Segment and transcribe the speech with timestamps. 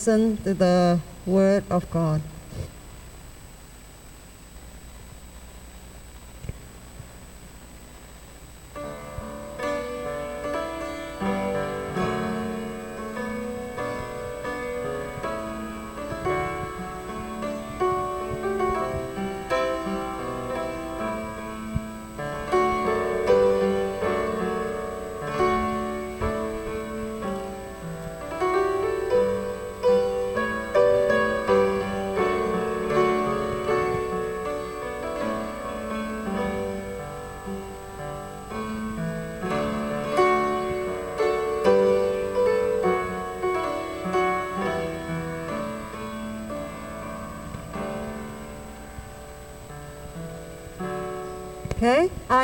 [0.00, 2.22] Listen to the word of God.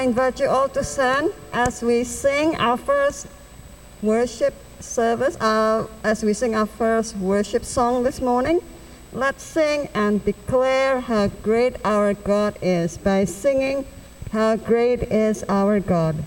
[0.06, 3.26] invite you all to stand as we sing our first
[4.02, 8.60] worship service, uh, as we sing our first worship song this morning.
[9.12, 13.84] Let's sing and declare how great our God is by singing,
[14.30, 16.22] How Great is Our God.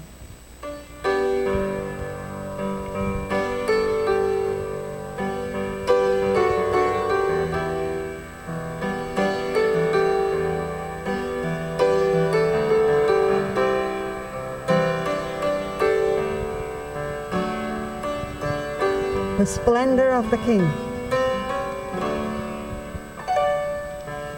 [19.49, 20.61] splendor of the King.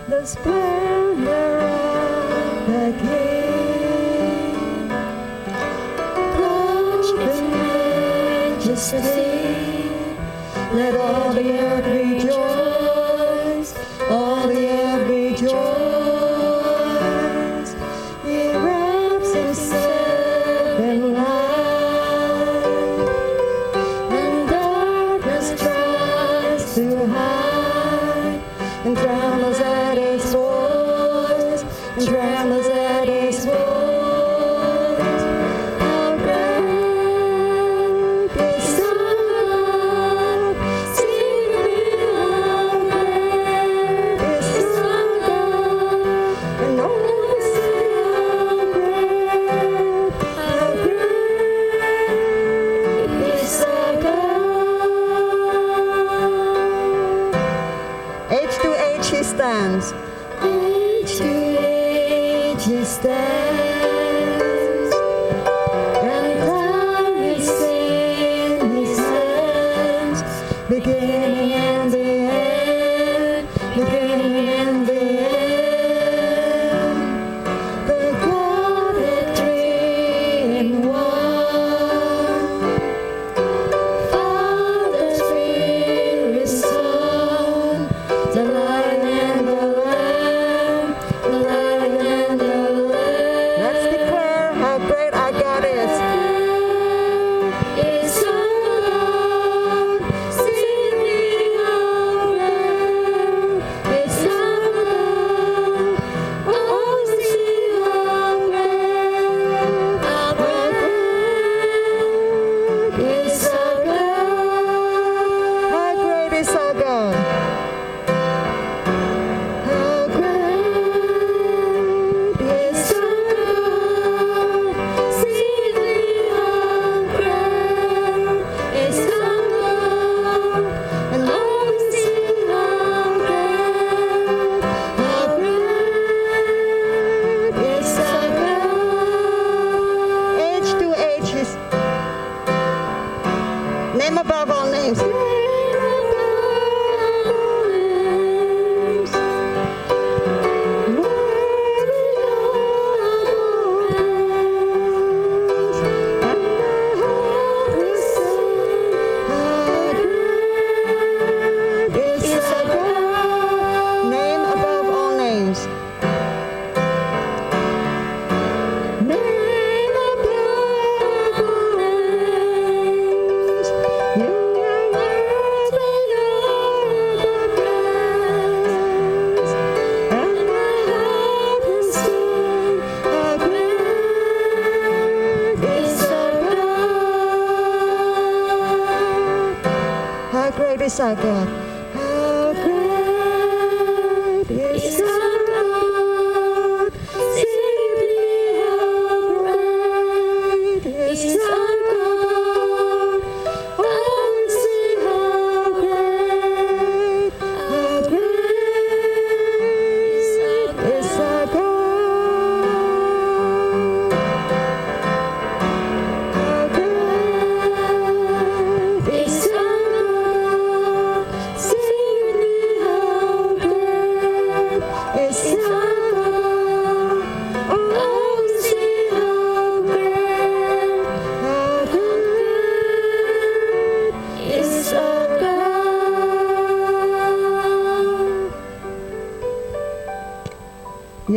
[0.08, 4.88] The splendor of the King.
[6.38, 7.10] Touch
[8.62, 9.12] majesty.
[10.74, 12.31] Let all the earth rejoice.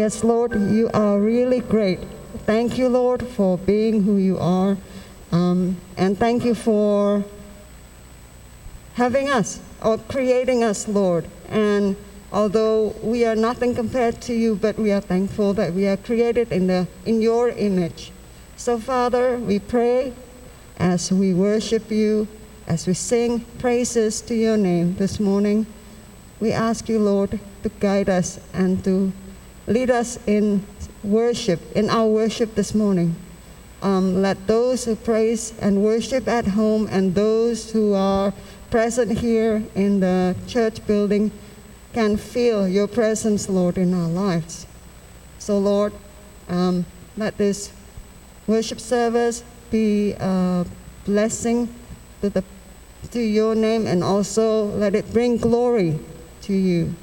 [0.05, 1.99] Yes, Lord, you are really great.
[2.45, 4.77] Thank you, Lord, for being who you are.
[5.33, 7.25] Um, and thank you for
[8.97, 11.25] having us or creating us, Lord.
[11.49, 11.97] And
[12.31, 16.53] although we are nothing compared to you, but we are thankful that we are created
[16.53, 18.13] in, the, in your image.
[18.59, 20.13] So, Father, we pray
[20.77, 22.29] as we worship you,
[22.67, 25.65] as we sing praises to your name this morning.
[26.41, 29.11] We ask you, Lord, to guide us and to
[29.67, 30.65] lead us in
[31.03, 33.15] worship, in our worship this morning.
[33.83, 38.33] Um, let those who praise and worship at home and those who are
[38.71, 41.31] present here in the church building
[41.93, 44.67] can feel your presence, Lord, in our lives.
[45.39, 45.93] So, Lord,
[46.49, 47.73] um, let this
[48.47, 50.67] worship service be a
[51.05, 51.69] blessing
[52.21, 52.43] to, the,
[53.11, 55.99] to your name and also let it bring glory
[56.43, 56.95] to you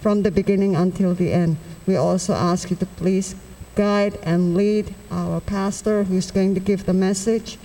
[0.00, 1.56] from the beginning until the end.
[1.90, 3.34] We also ask you to please
[3.74, 7.58] guide and lead our pastor who's going to give the message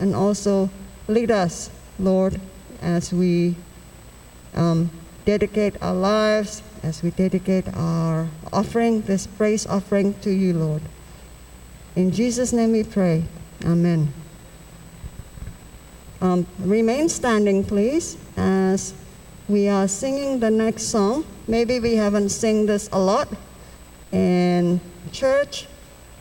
[0.00, 0.68] and also
[1.06, 1.70] lead us,
[2.00, 2.40] Lord,
[2.82, 3.54] as we
[4.56, 4.90] um,
[5.24, 10.82] dedicate our lives, as we dedicate our offering, this praise offering to you, Lord.
[11.94, 13.22] In Jesus' name we pray.
[13.64, 14.12] Amen.
[16.20, 18.92] Um, remain standing, please, as
[19.46, 21.24] we are singing the next song.
[21.46, 23.28] Maybe we haven't sing this a lot
[24.12, 24.80] in
[25.12, 25.66] church,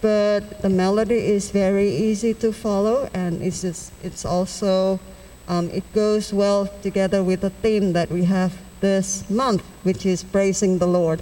[0.02, 5.00] but the melody is very easy to follow, and it's just, it's also
[5.48, 10.24] um, it goes well together with the theme that we have this month, which is
[10.24, 11.22] praising the Lord.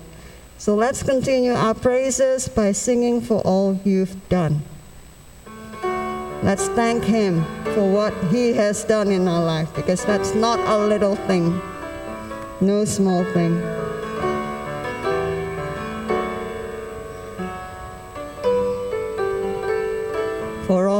[0.58, 4.64] So let's continue our praises by singing for all you've done.
[6.42, 10.78] Let's thank Him for what He has done in our life because that's not a
[10.78, 11.62] little thing,
[12.62, 13.62] no small thing.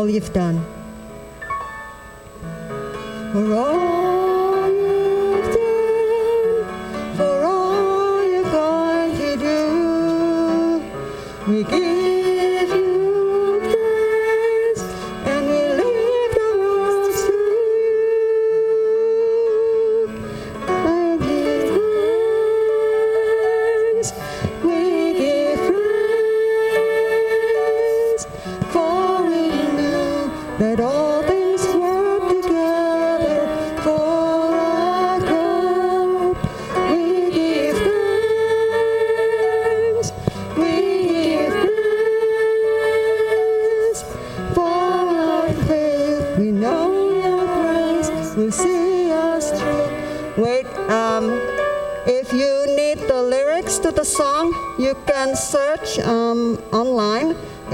[0.06, 0.64] All you've done.
[3.34, 10.84] For all you've done, for all you're going to do,
[11.52, 11.85] we give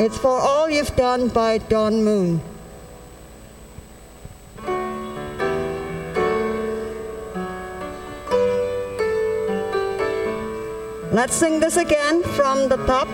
[0.02, 2.42] It's For All You've Done by Don Moen.
[11.12, 13.08] Let's sing this again from the top.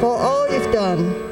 [0.00, 1.27] For all you've done.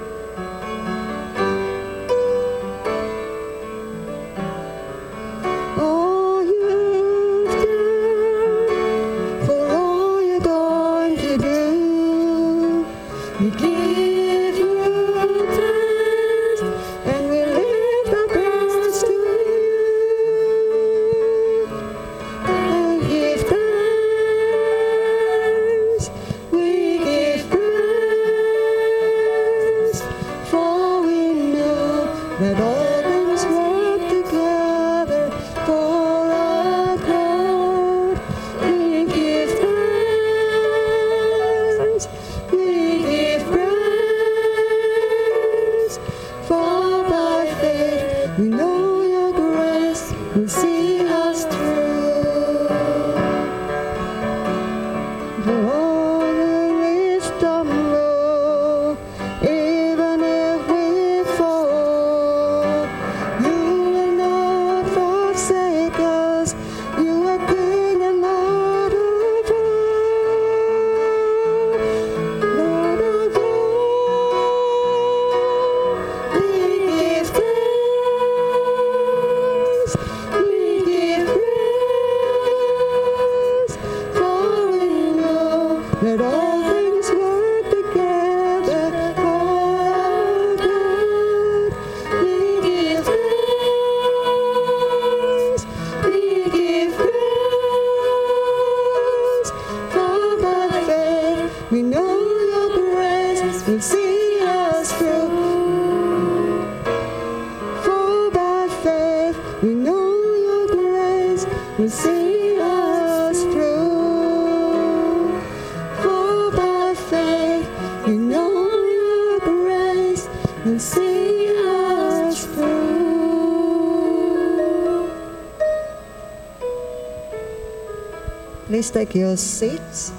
[128.97, 130.11] Take your seats.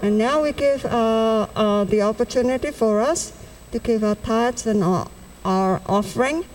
[0.00, 3.36] And now we give uh, uh, the opportunity for us
[3.72, 5.06] to give our tithes and our,
[5.44, 6.46] our offering.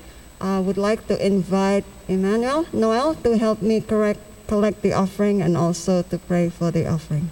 [0.41, 5.55] I would like to invite Emmanuel, Noel, to help me correct, collect the offering and
[5.55, 7.29] also to pray for the offering.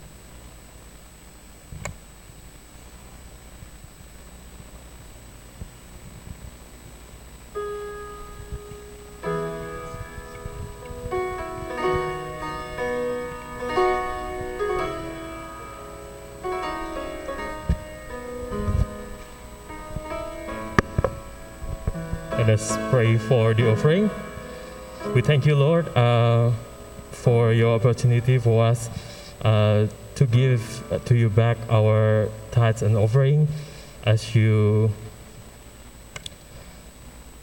[23.01, 24.11] Pray for the offering.
[25.15, 26.51] We thank you, Lord, uh,
[27.09, 28.91] for your opportunity for us
[29.41, 30.61] uh, to give
[31.05, 33.47] to you back our tithes and offering
[34.03, 34.91] as you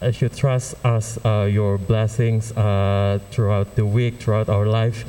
[0.01, 5.03] as you trust us uh, your blessings uh, throughout the week, throughout our life.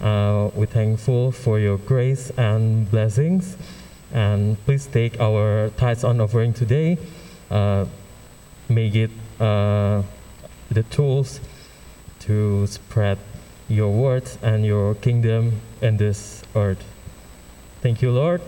[0.00, 3.58] Uh, we're thankful for your grace and blessings.
[4.10, 6.96] And please take our tithes and offering today.
[7.50, 7.84] Uh,
[8.70, 9.10] make it
[9.42, 10.02] uh,
[10.70, 11.40] the tools
[12.20, 13.18] to spread
[13.68, 16.84] your words and your kingdom in this earth.
[17.80, 18.40] Thank you, Lord.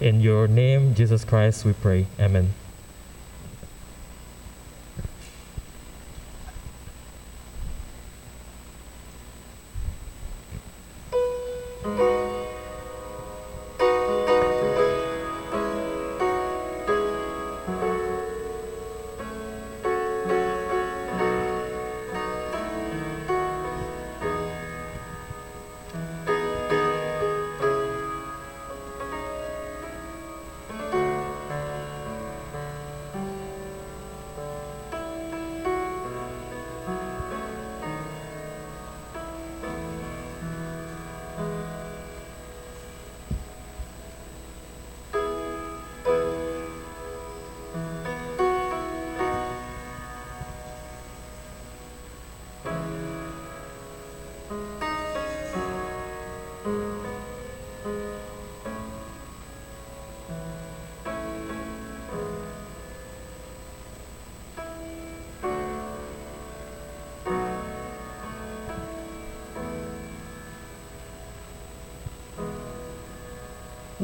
[0.00, 2.06] In your name, Jesus Christ, we pray.
[2.20, 2.52] Amen.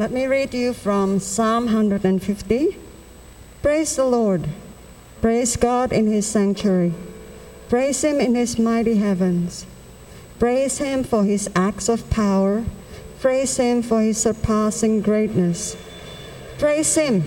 [0.09, 2.79] Let me read you from Psalm 150.
[3.61, 4.49] Praise the Lord.
[5.21, 6.95] Praise God in his sanctuary.
[7.69, 9.67] Praise him in his mighty heavens.
[10.39, 12.65] Praise him for his acts of power.
[13.21, 15.77] Praise him for his surpassing greatness.
[16.57, 17.23] Praise him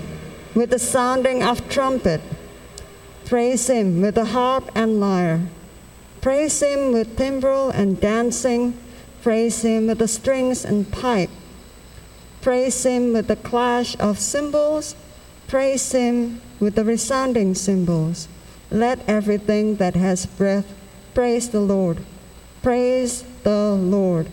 [0.56, 2.20] with the sounding of trumpet.
[3.26, 5.42] Praise him with the harp and lyre.
[6.20, 8.76] Praise him with timbrel and dancing.
[9.22, 11.30] Praise him with the strings and pipe.
[12.42, 14.96] Praise him with the clash of cymbals.
[15.48, 18.28] Praise him with the resounding cymbals.
[18.72, 20.66] Let everything that has breath
[21.14, 22.00] praise the Lord.
[22.64, 24.32] Praise the Lord.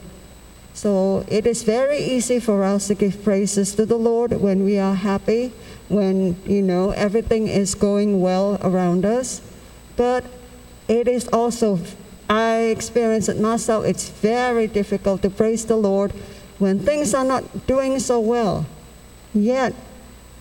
[0.73, 4.79] So it is very easy for us to give praises to the Lord when we
[4.79, 5.53] are happy,
[5.89, 9.43] when you know everything is going well around us.
[9.97, 10.25] But
[10.87, 11.81] it is also
[12.31, 16.13] I experience it myself, it's very difficult to praise the Lord
[16.59, 18.67] when things are not doing so well.
[19.35, 19.75] Yet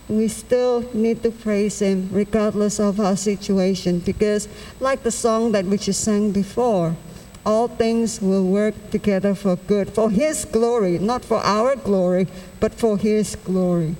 [0.08, 4.48] we still need to praise him regardless of our situation because
[4.80, 6.96] like the song that we just sang before
[7.44, 12.26] all things will work together for good for his glory not for our glory
[12.58, 13.94] but for his glory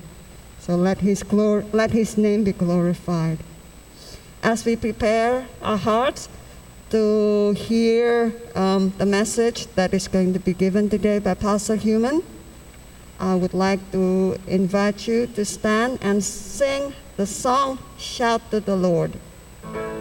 [0.59, 3.37] so let his glory let his name be glorified
[4.41, 6.27] as we prepare our hearts
[6.89, 12.23] to hear um, the message that is going to be given today by pastor human
[13.19, 18.77] I would like to invite you to stand and sing the song Shout to the
[18.77, 19.11] Lord.
[19.73, 19.98] Lord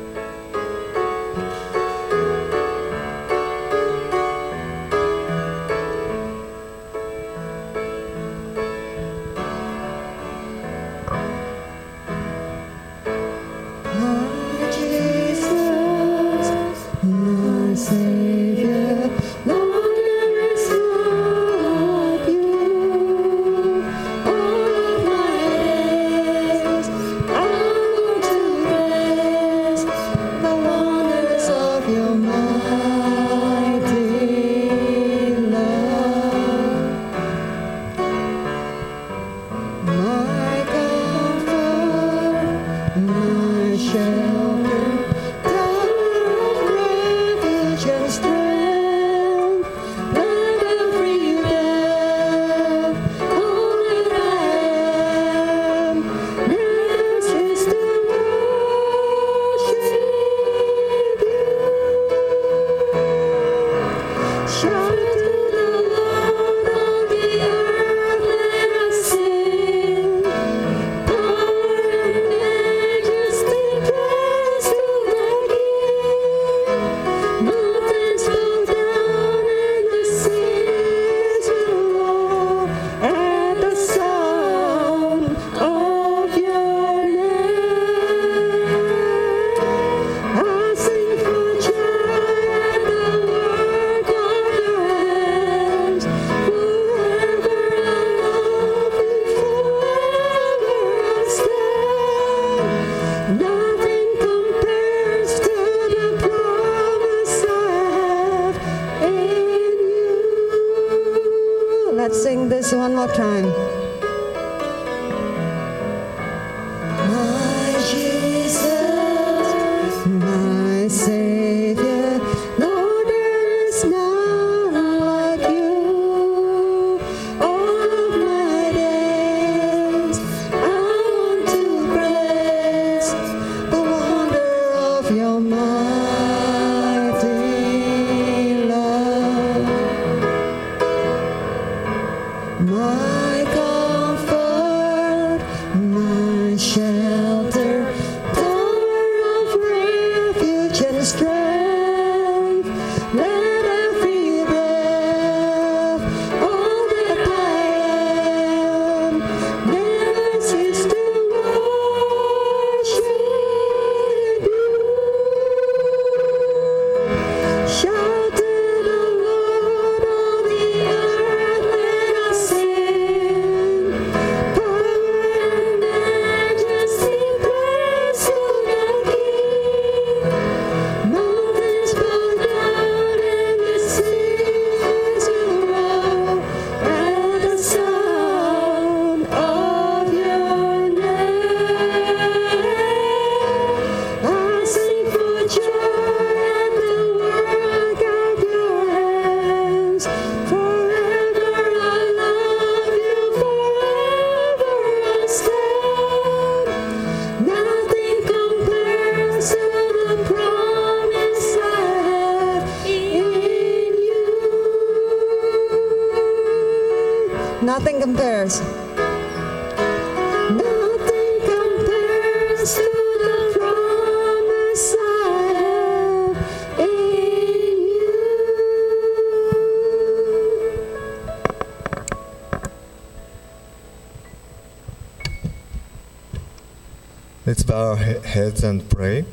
[238.38, 239.24] heads and pray.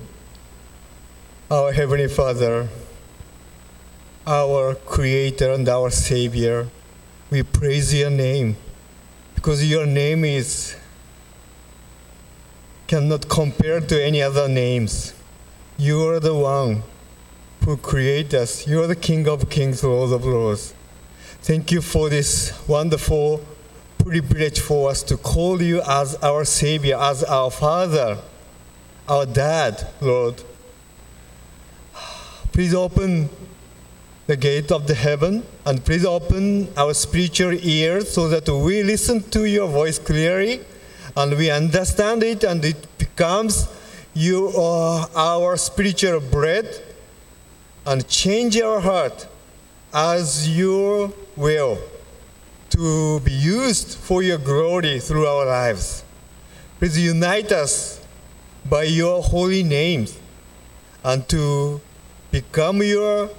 [1.52, 2.68] Our Heavenly Father,
[4.26, 6.68] our Creator and our Savior,
[7.30, 8.56] we praise your name
[9.36, 10.76] because your name is
[12.88, 15.14] cannot compare to any other names.
[15.78, 16.82] You are the one
[17.64, 18.68] who created us.
[18.68, 20.74] You are the King of Kings, Lord of Lords.
[21.42, 22.32] Thank you for this
[22.68, 23.46] wonderful
[24.00, 28.18] privilege for us to call you as our Savior, as our Father,
[29.08, 30.42] our Dad, Lord.
[32.52, 33.30] Please open
[34.28, 39.22] the gate of the heaven and please open our spiritual ears so that we listen
[39.30, 40.62] to your voice clearly
[41.16, 43.68] and we understand it and it becomes
[44.14, 46.68] you are our spiritual bread
[47.86, 49.28] and change our heart
[49.94, 51.78] as your will
[52.70, 56.04] to be used for your glory through our lives.
[56.80, 58.05] Please unite us
[58.70, 60.18] by your holy names
[61.04, 61.80] and to
[62.32, 63.30] become your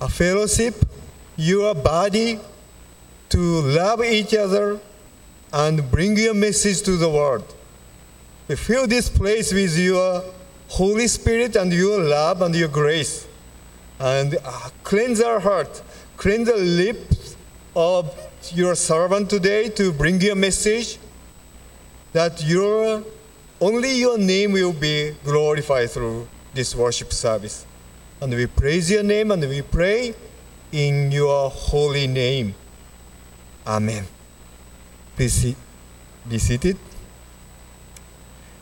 [0.00, 0.74] a fellowship,
[1.36, 2.38] your body,
[3.30, 4.78] to love each other
[5.52, 7.54] and bring your message to the world.
[8.46, 10.22] We fill this place with your
[10.68, 13.26] Holy Spirit and your love and your grace.
[13.98, 15.82] And uh, cleanse our heart,
[16.16, 17.36] cleanse the lips
[17.74, 18.14] of
[18.54, 20.98] your servant today to bring your message
[22.12, 23.02] that your
[23.60, 27.66] only your name will be glorified through this worship service.
[28.20, 30.14] And we praise your name and we pray
[30.72, 32.54] in your holy name.
[33.66, 34.06] Amen.
[35.16, 36.76] Be seated.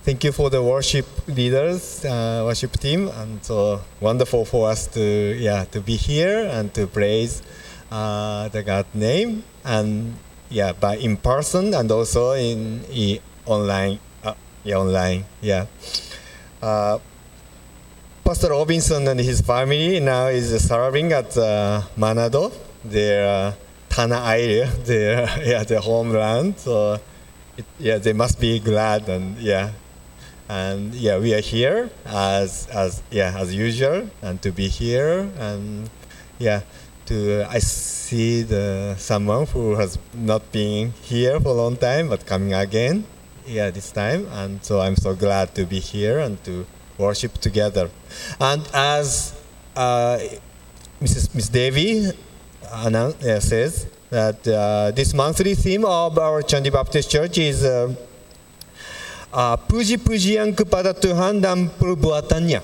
[0.06, 5.02] Thank you for the worship leaders, uh, worship team, and so wonderful for us to
[5.34, 7.42] yeah to be here and to praise
[7.90, 10.14] uh, the God name and
[10.48, 13.98] yeah by in person and also in, in online
[14.66, 15.24] yeah, online.
[15.40, 15.66] Yeah.
[16.60, 16.98] Uh,
[18.24, 22.52] Pastor Robinson and his family now is serving at uh, Manado,
[22.84, 23.52] their uh,
[23.88, 26.58] Tana area, their yeah their homeland.
[26.58, 26.98] So
[27.56, 29.70] it, yeah, they must be glad and yeah,
[30.48, 35.88] and yeah, we are here as as yeah as usual, and to be here and
[36.40, 36.62] yeah,
[37.06, 42.26] to I see the someone who has not been here for a long time but
[42.26, 43.06] coming again,
[43.46, 46.66] yeah, this time, and so I'm so glad to be here and to
[46.98, 47.90] worship together.
[48.40, 49.34] And as
[49.74, 50.18] uh,
[51.00, 51.34] Mrs.
[51.34, 52.10] Miss Devi
[52.72, 57.94] uh, says that uh, this monthly theme of our Chandi Baptist Church is uh,
[59.32, 62.62] uh, Puji Pujian kepada Tuhan dan perbuatannya.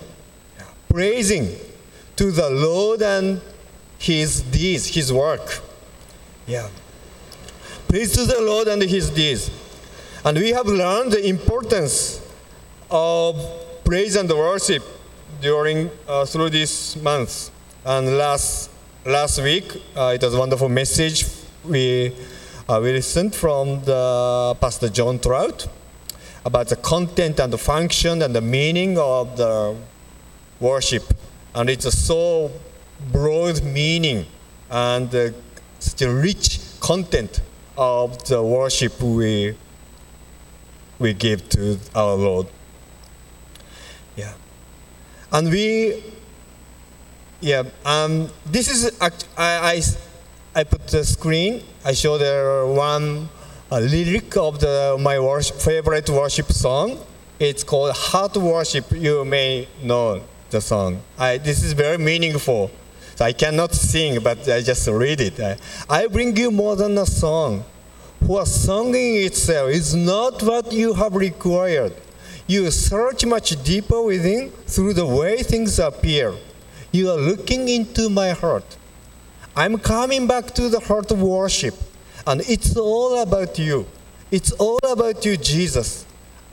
[0.88, 1.56] Praising
[2.16, 3.40] to the Lord and
[3.98, 5.62] His deeds, His work.
[6.46, 6.68] Yeah.
[7.88, 9.50] Praise to the Lord and His deeds.
[10.24, 12.20] And we have learned the importance
[12.88, 13.34] of
[13.84, 14.84] praise and worship
[15.40, 17.50] during uh, through these months.
[17.84, 18.70] And last
[19.04, 21.26] last week, uh, it was a wonderful message
[21.64, 22.14] we
[22.68, 25.66] uh, we listened from the Pastor John Trout
[26.44, 29.74] about the content and the function and the meaning of the
[30.60, 31.02] worship,
[31.52, 32.48] and it's a so
[33.10, 34.26] broad meaning
[34.70, 35.30] and uh,
[35.80, 37.40] such a rich content
[37.76, 39.56] of the worship we
[41.02, 42.46] we give to our Lord.
[44.16, 44.32] Yeah.
[45.32, 46.02] And we,
[47.40, 49.82] yeah, um, this is, I, I,
[50.54, 53.28] I put the screen, I show there one
[53.70, 56.98] uh, lyric of the, my worship, favorite worship song.
[57.40, 58.92] It's called Heart Worship.
[58.92, 61.02] You may know the song.
[61.18, 62.70] I, this is very meaningful.
[63.16, 65.40] So I cannot sing, but I just read it.
[65.40, 65.56] I,
[65.90, 67.64] I bring you more than a song.
[68.26, 71.92] For singing itself is not what you have required.
[72.46, 76.34] You search much deeper within through the way things appear.
[76.92, 78.76] You are looking into my heart.
[79.56, 81.74] I'm coming back to the heart of worship,
[82.26, 83.86] and it's all about you.
[84.30, 86.06] It's all about you, Jesus.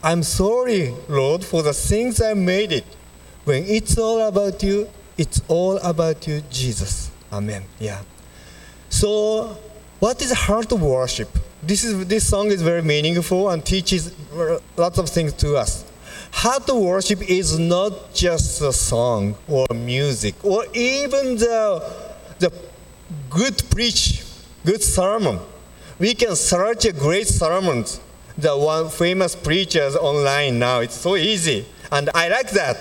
[0.04, 2.86] I'm sorry, Lord, for the things I made it.
[3.46, 7.12] When it's all about you, it's all about you, Jesus.
[7.32, 7.64] Amen.
[7.80, 8.02] Yeah.
[8.90, 9.58] So,
[10.00, 11.30] what is heart worship?
[11.62, 14.14] This is this song is very meaningful and teaches
[14.78, 15.84] lots of things to us.
[16.32, 21.84] Heart of worship is not just a song or music or even the
[22.40, 22.52] the
[23.30, 24.24] good preach,
[24.66, 25.40] good sermon,
[26.00, 28.00] we can search a great sermons,
[28.38, 30.80] the one famous preachers online now.
[30.80, 32.78] It's so easy, and I like that.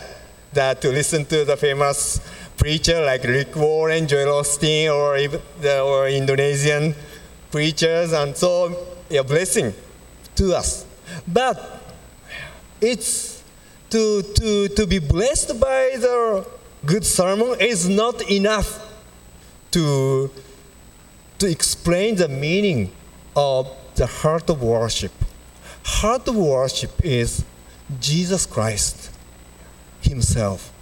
[0.53, 2.21] That to listen to the famous
[2.57, 6.95] preacher like Rick Warren, Joel Osteen, or even the, or Indonesian
[7.51, 8.77] preachers, and so
[9.11, 9.73] a blessing
[10.37, 10.87] to us.
[11.27, 11.83] But
[12.81, 13.43] it's
[13.91, 16.47] to to to be blessed by the
[16.85, 18.85] good sermon is not enough
[19.73, 20.31] to
[21.39, 22.93] to explain the meaning
[23.37, 25.13] of the heart of worship.
[25.85, 27.45] Heart of worship is
[28.01, 29.11] Jesus Christ
[30.03, 30.73] Himself.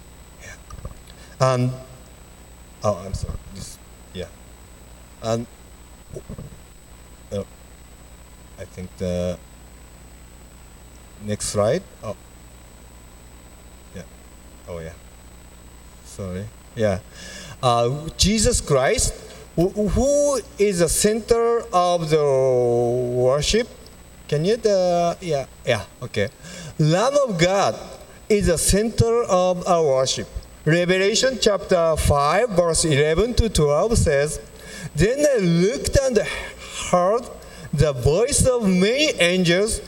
[1.39, 1.71] And
[2.83, 3.37] oh, I'm sorry.
[3.53, 3.77] This,
[4.13, 4.25] yeah.
[5.21, 5.45] And
[8.59, 9.37] I think the
[11.23, 11.83] next slide.
[12.03, 12.15] Oh.
[13.95, 14.03] Yeah.
[14.67, 14.93] Oh yeah.
[16.05, 16.45] Sorry.
[16.75, 16.99] Yeah.
[17.61, 19.13] Uh, Jesus Christ
[19.55, 23.67] who- who is the center of the worship?
[24.27, 26.29] Can you the yeah yeah okay.
[26.77, 27.75] Lamb of God
[28.29, 30.27] is the center of our worship.
[30.65, 34.39] Revelation chapter 5 verse 11 to 12 says,
[34.95, 36.19] Then I looked and
[36.91, 37.23] heard
[37.73, 39.81] the voice of many angels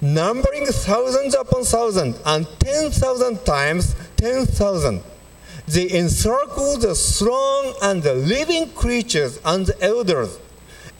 [0.00, 5.02] numbering thousands upon thousands and ten thousand times ten thousand.
[5.66, 10.38] They encircled the throne and the living creatures and the elders.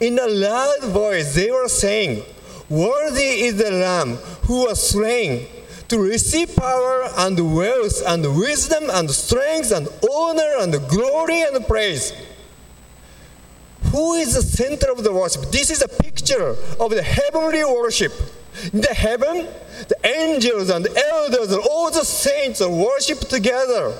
[0.00, 2.24] In a loud voice, they were saying,
[2.68, 4.16] Worthy is the Lamb
[4.46, 5.46] who was slain
[5.88, 12.12] to receive power and wealth and wisdom and strength and honor and glory and praise.
[13.92, 15.50] Who is the center of the worship?
[15.50, 18.12] This is a picture of the heavenly worship.
[18.72, 19.46] In the heaven,
[19.88, 23.96] the angels and the elders and all the saints are worshipped together.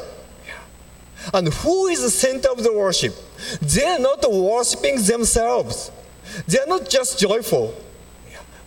[1.33, 3.15] And who is the center of the worship?
[3.61, 5.91] They are not worshiping themselves.
[6.49, 7.75] They are not just joyful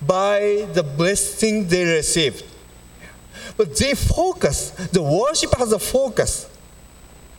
[0.01, 2.43] by the blessing they received.
[3.57, 6.49] But they focus, the worship has a focus.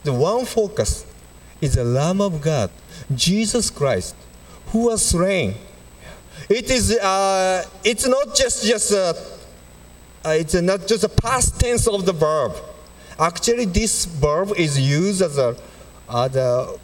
[0.03, 1.05] The one focus
[1.61, 2.69] is the Lamb of God,
[3.13, 4.15] Jesus Christ,
[4.67, 5.55] who was slain.
[6.49, 9.13] It is, uh, it's not just, just uh,
[10.25, 12.53] uh, it's not just a past tense of the verb.
[13.19, 15.55] Actually, this verb is used as a,
[16.07, 16.79] uh, the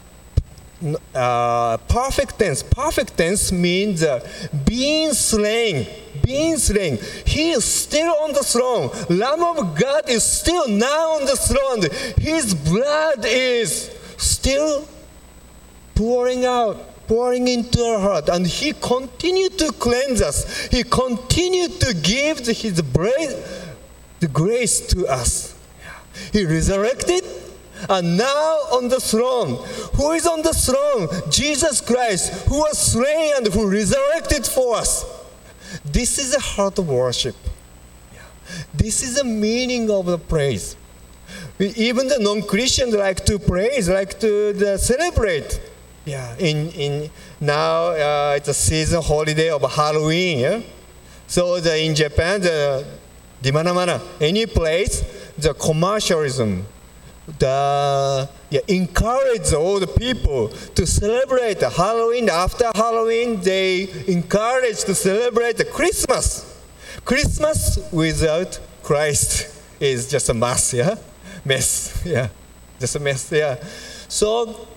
[1.14, 2.62] uh, perfect tense.
[2.62, 4.26] Perfect tense means uh,
[4.66, 5.86] being slain.
[6.22, 6.98] Being slain.
[7.24, 8.90] He is still on the throne.
[9.08, 11.82] Lamb of God is still now on the throne.
[12.18, 14.86] His blood is still
[15.94, 18.28] pouring out, pouring into our heart.
[18.28, 20.66] And He continued to cleanse us.
[20.66, 23.66] He continued to give His grace,
[24.20, 25.56] the grace to us.
[26.32, 27.24] He resurrected
[27.88, 29.56] and now on the throne.
[29.96, 31.08] Who is on the throne?
[31.30, 35.04] Jesus Christ, who was slain and who resurrected for us.
[35.84, 37.36] This is the heart of worship.
[38.72, 40.76] This is the meaning of the praise.
[41.58, 45.60] Even the non-Christians like to praise, like to uh, celebrate.
[46.04, 50.38] Yeah, in, in now uh, it's a season holiday of Halloween.
[50.38, 50.60] Yeah?
[51.26, 52.84] So the, in Japan, the
[53.42, 55.02] Dimanamana, any place,
[55.38, 56.66] the commercialism,
[57.38, 62.28] the yeah, encourage all the people to celebrate Halloween.
[62.28, 66.62] After Halloween, they encourage to celebrate Christmas.
[67.04, 70.96] Christmas without Christ is just a mess, yeah,
[71.44, 72.28] mess, yeah,
[72.78, 73.56] just a mess, yeah.
[74.08, 74.68] So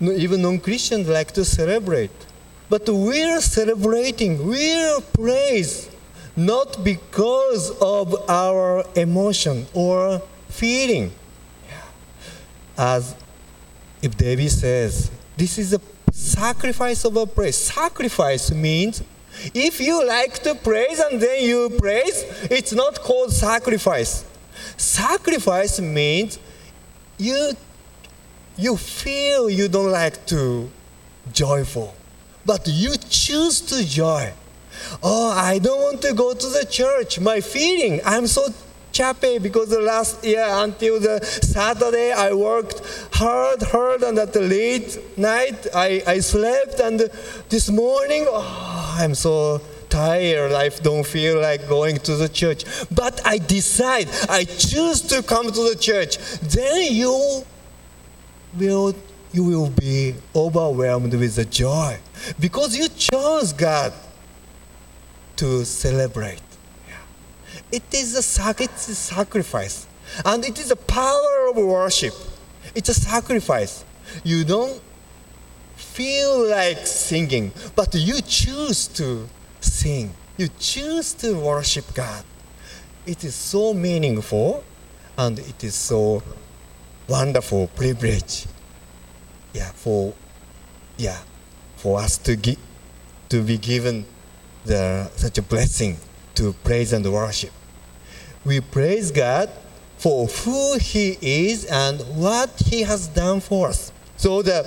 [0.00, 2.10] even non-Christians like to celebrate,
[2.68, 5.90] but we're celebrating, we're praise,
[6.36, 11.12] not because of our emotion or feeling.
[12.78, 13.14] As
[14.00, 15.80] if David says, this is a
[16.12, 17.56] sacrifice of a praise.
[17.56, 19.02] Sacrifice means
[19.54, 24.24] if you like to praise and then you praise, it's not called sacrifice.
[24.76, 26.38] Sacrifice means
[27.18, 27.52] you
[28.60, 30.70] you feel you don't like to
[31.32, 31.94] joyful,
[32.44, 34.32] but you choose to joy.
[35.02, 37.18] Oh, I don't want to go to the church.
[37.20, 38.48] My feeling, I'm so
[38.96, 42.82] happy because the last year until the Saturday I worked
[43.14, 47.00] hard, hard, and at the late night I, I slept, and
[47.48, 50.52] this morning, oh, I'm so tired.
[50.52, 52.64] I don't feel like going to the church.
[52.90, 56.18] But I decide, I choose to come to the church.
[56.40, 57.44] Then you
[58.56, 58.94] will
[59.32, 61.96] you will be overwhelmed with the joy
[62.40, 63.92] because you chose God
[65.36, 66.42] to celebrate.
[67.70, 69.86] It is a sacrifice,
[70.24, 72.14] and it is a power of worship.
[72.74, 73.84] It's a sacrifice.
[74.24, 74.82] You don't
[75.76, 79.28] feel like singing, but you choose to
[79.60, 80.12] sing.
[80.36, 82.24] You choose to worship God.
[83.06, 84.64] It is so meaningful
[85.16, 86.22] and it is so
[87.10, 88.46] wonderful privilege.
[89.52, 90.14] Yeah, for
[90.96, 91.18] yeah,
[91.76, 92.58] for us to gi-
[93.28, 94.06] to be given
[94.64, 95.98] the such a blessing
[96.38, 97.50] to praise and worship.
[98.46, 99.50] We praise God
[99.98, 103.90] for who He is and what He has done for us.
[104.16, 104.62] So the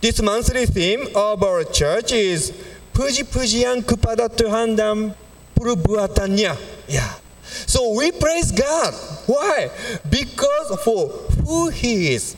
[0.00, 2.52] this monthly theme of our church is
[2.94, 5.12] Puji Pujian kepada Tuhan dan
[5.58, 6.54] perbuatannya.
[6.86, 7.25] Yeah.
[7.66, 8.94] So we praise God.
[9.26, 9.70] Why?
[10.08, 11.08] Because for
[11.44, 12.36] who He is.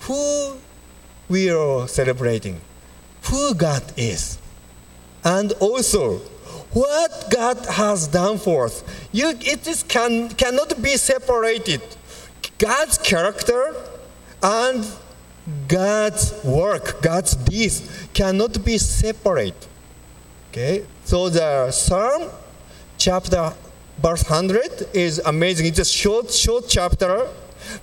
[0.00, 0.56] Who
[1.28, 2.60] we are celebrating.
[3.24, 4.38] Who God is.
[5.24, 6.18] And also
[6.72, 8.84] what God has done for us.
[9.12, 11.82] You, it is can, cannot be separated.
[12.58, 13.74] God's character
[14.42, 14.86] and
[15.66, 19.66] God's work, God's deeds cannot be separate.
[20.50, 22.30] Okay, so the Psalm
[22.98, 23.54] chapter
[24.02, 25.66] verse 100 is amazing.
[25.66, 27.28] It's a short, short chapter,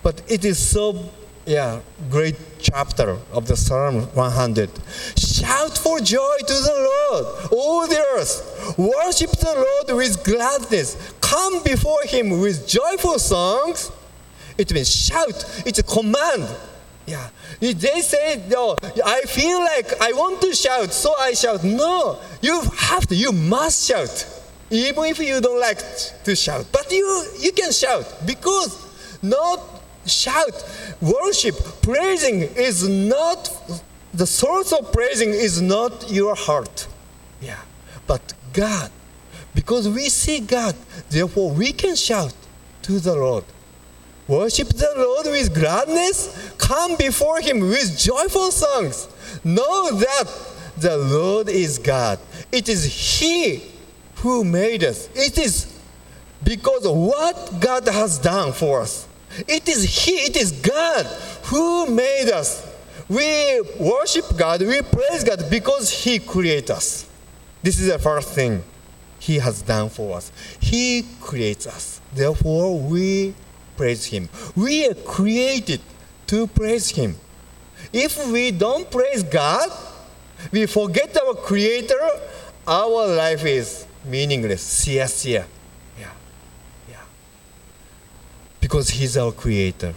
[0.02, 1.10] but it is so
[1.46, 4.68] yeah, great chapter of the Psalm 100.
[5.16, 8.74] Shout for joy to the Lord, all the earth.
[8.76, 10.96] Worship the Lord with gladness.
[11.20, 13.92] Come before Him with joyful songs.
[14.58, 15.62] It means shout.
[15.64, 16.48] It's a command.
[17.06, 17.28] Yeah.
[17.60, 21.62] They say, no, I feel like I want to shout, so I shout.
[21.62, 24.26] No, you have to, you must shout.
[24.70, 25.78] Even if you don't like
[26.24, 26.66] to shout.
[26.72, 29.60] But you, you can shout because not
[30.06, 30.64] shout,
[31.00, 33.50] worship, praising is not,
[34.12, 36.88] the source of praising is not your heart.
[37.40, 37.60] Yeah.
[38.06, 38.90] But God.
[39.54, 40.74] Because we see God,
[41.10, 42.34] therefore we can shout
[42.82, 43.44] to the Lord.
[44.28, 46.52] Worship the Lord with gladness.
[46.58, 49.08] Come before Him with joyful songs.
[49.44, 50.24] Know that
[50.76, 52.18] the Lord is God.
[52.50, 53.62] It is He
[54.16, 55.08] who made us.
[55.14, 55.72] It is
[56.42, 59.06] because of what God has done for us.
[59.48, 61.06] It is He, it is God
[61.44, 62.66] who made us.
[63.08, 67.08] We worship God, we praise God because He created us.
[67.62, 68.62] This is the first thing
[69.18, 70.32] He has done for us.
[70.60, 72.00] He creates us.
[72.14, 73.34] Therefore, we
[73.76, 74.28] praise Him.
[74.56, 75.80] We are created
[76.28, 77.16] to praise Him.
[77.92, 79.70] If we don't praise God,
[80.50, 82.00] we forget our Creator,
[82.66, 85.46] our life is meaningless, sincere.
[85.98, 86.10] Yeah,
[86.88, 87.02] yeah.
[88.60, 89.94] Because He's our Creator.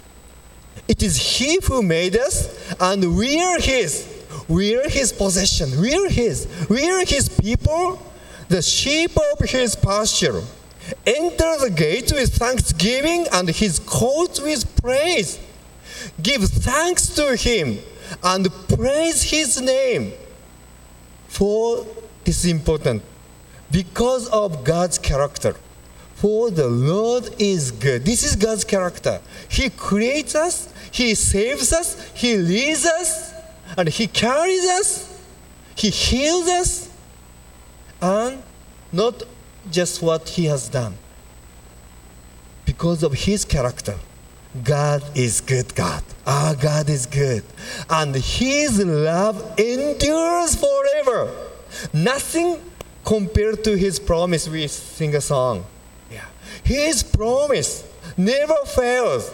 [0.88, 4.08] It is He who made us, and we are His.
[4.48, 5.80] We are His possession.
[5.80, 6.48] We are His.
[6.69, 8.02] We are His people,
[8.48, 10.41] the sheep of His pasture.
[11.06, 15.39] Enter the gate with thanksgiving and His courts with praise.
[16.22, 17.78] Give thanks to Him
[18.24, 20.13] and praise His name.
[21.28, 21.86] For
[22.24, 23.04] this is important
[23.71, 25.55] because of God's character.
[26.15, 28.03] For the Lord is good.
[28.03, 29.21] This is God's character.
[29.47, 33.34] He creates us, He saves us, He leads us,
[33.77, 35.23] and He carries us,
[35.75, 36.89] He heals us,
[38.01, 38.43] and
[38.91, 39.23] not
[39.71, 40.95] just what He has done.
[42.65, 43.97] Because of His character,
[44.63, 46.03] God is good God.
[46.25, 47.43] Our God is good.
[47.89, 51.32] And His love endures forever.
[51.93, 52.60] Nothing
[53.05, 55.65] compared to His promise, we sing a song.
[56.12, 56.25] Yeah.
[56.63, 59.31] His promise never fails.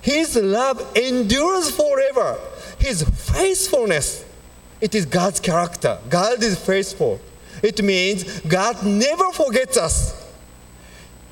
[0.00, 2.38] His love endures forever.
[2.78, 4.24] His faithfulness,
[4.80, 5.98] it is God's character.
[6.08, 7.20] God is faithful.
[7.62, 10.24] It means God never forgets us.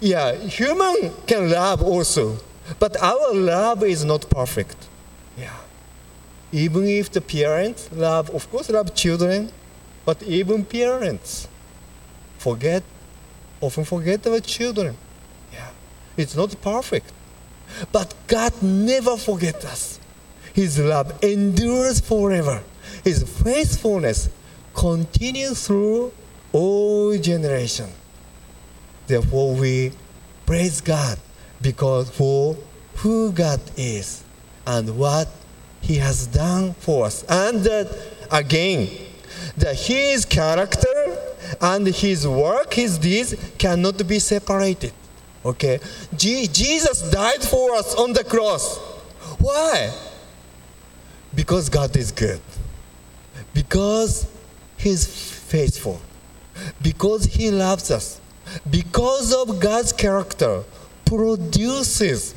[0.01, 2.39] Yeah, human can love also,
[2.79, 4.77] but our love is not perfect.
[5.39, 5.57] Yeah.
[6.53, 9.51] Even if the parents love, of course, love children,
[10.05, 11.49] but even parents
[12.49, 12.83] forget,
[13.61, 14.97] often forget our children.
[15.53, 15.71] Yeah.
[16.17, 17.11] It's not perfect.
[17.91, 20.01] But God never forgets us.
[20.53, 22.63] His love endures forever.
[23.03, 24.29] His faithfulness
[24.75, 26.13] continues through
[26.53, 27.95] all generations.
[29.07, 29.93] Therefore, we
[30.47, 31.19] praise God
[31.61, 32.57] because for
[32.97, 34.23] who God is
[34.67, 35.29] and what
[35.81, 37.25] He has done for us.
[37.29, 37.89] And that
[38.31, 38.89] again,
[39.57, 44.93] that His character and His work, His deeds cannot be separated.
[45.45, 45.79] Okay?
[46.17, 48.79] Je- Jesus died for us on the cross.
[49.39, 49.93] Why?
[51.35, 52.41] Because God is good.
[53.53, 54.27] Because
[54.77, 56.01] He's faithful.
[56.83, 58.21] Because He loves us.
[58.71, 60.65] Because of God's character
[61.05, 62.35] produces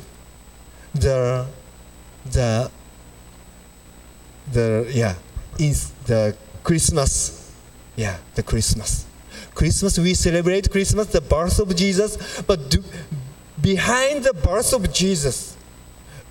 [0.94, 1.46] the,
[2.26, 2.70] the,
[4.52, 5.14] the yeah,
[5.58, 7.52] is the Christmas,
[7.96, 9.06] yeah, the Christmas.
[9.58, 12.80] Christmas we celebrate Christmas, the birth of Jesus, but do,
[13.60, 15.56] behind the birth of Jesus,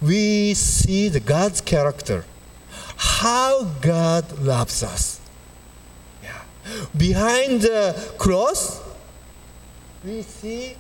[0.02, 2.24] we see the God's character,
[2.96, 5.20] how God loves us.
[6.24, 6.42] Yeah.
[6.96, 8.82] Behind the cross,
[10.06, 10.78] we see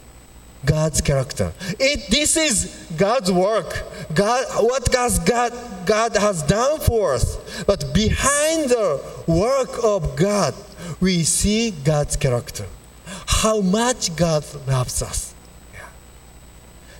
[0.64, 1.52] God's character.
[1.78, 3.84] It, this is God's work.
[4.16, 5.52] God, what God's, God,
[5.86, 7.64] God has done for us.
[7.66, 10.54] But behind the work of God,
[11.00, 12.66] we see God's character.
[13.28, 15.34] How much God loves us.
[15.74, 15.88] Yeah.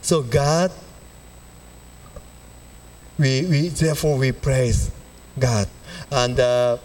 [0.02, 0.72] So God,
[3.18, 4.92] we, we therefore we praise
[5.38, 5.68] God.
[6.12, 6.78] And uh,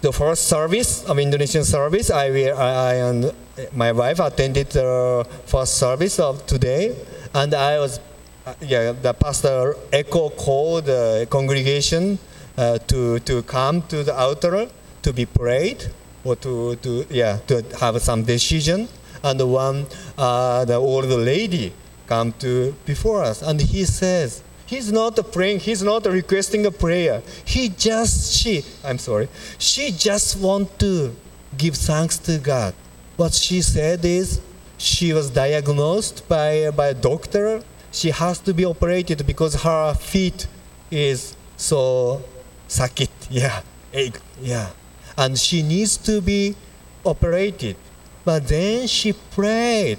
[0.00, 3.32] the first service of Indonesian service, I, I, I and
[3.72, 6.94] my wife attended the first service of today,
[7.32, 8.00] and I was,
[8.44, 12.18] uh, yeah, the pastor Eko called the congregation
[12.58, 14.68] uh, to to come to the altar
[15.04, 15.86] to be prayed
[16.24, 18.88] or to to yeah to have some decision,
[19.22, 19.86] and one
[20.18, 21.72] uh, the old lady
[22.06, 24.42] come to before us, and he says.
[24.66, 27.22] He's not praying, he's not requesting a prayer.
[27.44, 29.28] He just, she, I'm sorry,
[29.58, 31.14] she just want to
[31.58, 32.74] give thanks to God.
[33.16, 34.40] What she said is
[34.78, 37.62] she was diagnosed by, by a doctor.
[37.92, 40.46] She has to be operated because her feet
[40.90, 42.22] is so
[42.66, 43.60] sakit, yeah,
[43.92, 44.70] ache, yeah.
[45.16, 46.56] And she needs to be
[47.04, 47.76] operated.
[48.24, 49.98] But then she prayed.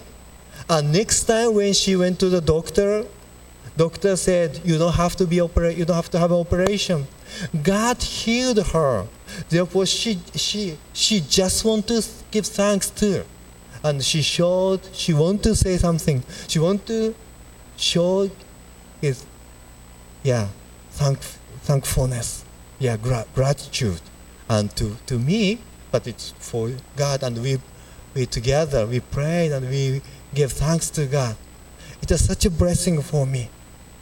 [0.70, 3.06] And next time when she went to the doctor,
[3.78, 7.08] Doctor said, you don't have to be opera- you don't have to have an operation.
[7.62, 9.06] God healed her.
[9.50, 12.02] Therefore, she, she, she just want to
[12.32, 13.26] give thanks to.
[13.84, 16.24] And she showed, she want to say something.
[16.48, 17.14] She want to
[17.76, 18.30] show
[19.02, 19.26] his,
[20.24, 20.48] yeah,
[20.92, 21.20] thank,
[21.64, 22.46] thankfulness,
[22.80, 24.00] yeah, gra- gratitude.
[24.48, 25.60] And to, to me,
[25.92, 27.24] but it's for God.
[27.24, 27.60] And we,
[28.14, 30.02] we together, we prayed and we
[30.34, 31.36] give thanks to God.
[32.02, 33.50] It is such a blessing for me.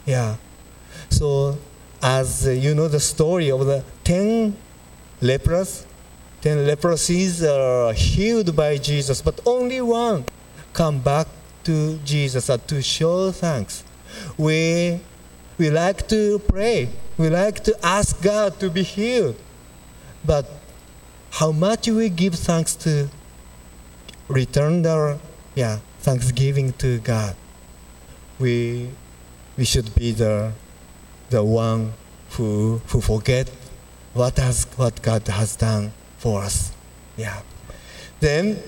[0.04, 0.36] Yeah.
[1.08, 1.58] So,
[2.02, 4.56] as uh, you know, the story of the ten
[5.22, 5.86] lepers,
[6.42, 10.26] ten leprosies are healed by Jesus, but only one
[10.74, 11.26] come back
[11.64, 13.84] to Jesus uh, to show thanks.
[14.36, 15.00] We
[15.56, 16.90] we like to pray.
[17.16, 19.36] We like to ask God to be healed,
[20.24, 20.46] but
[21.30, 23.08] how much we give thanks to
[24.28, 25.18] return our
[25.54, 27.36] yeah thanksgiving to God.
[28.38, 28.90] We
[29.56, 30.52] we should be the
[31.30, 31.92] the one
[32.30, 33.50] who who forget
[34.12, 36.72] what has what God has done for us.
[37.16, 37.40] Yeah.
[38.20, 38.58] Then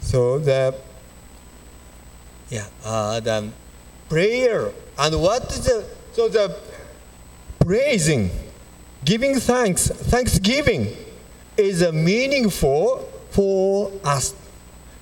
[0.00, 0.74] so the
[2.50, 3.50] yeah uh, the
[4.08, 6.54] prayer and what is the so the
[7.60, 8.30] praising,
[9.04, 10.88] giving thanks, thanksgiving
[11.56, 14.34] is meaningful for us.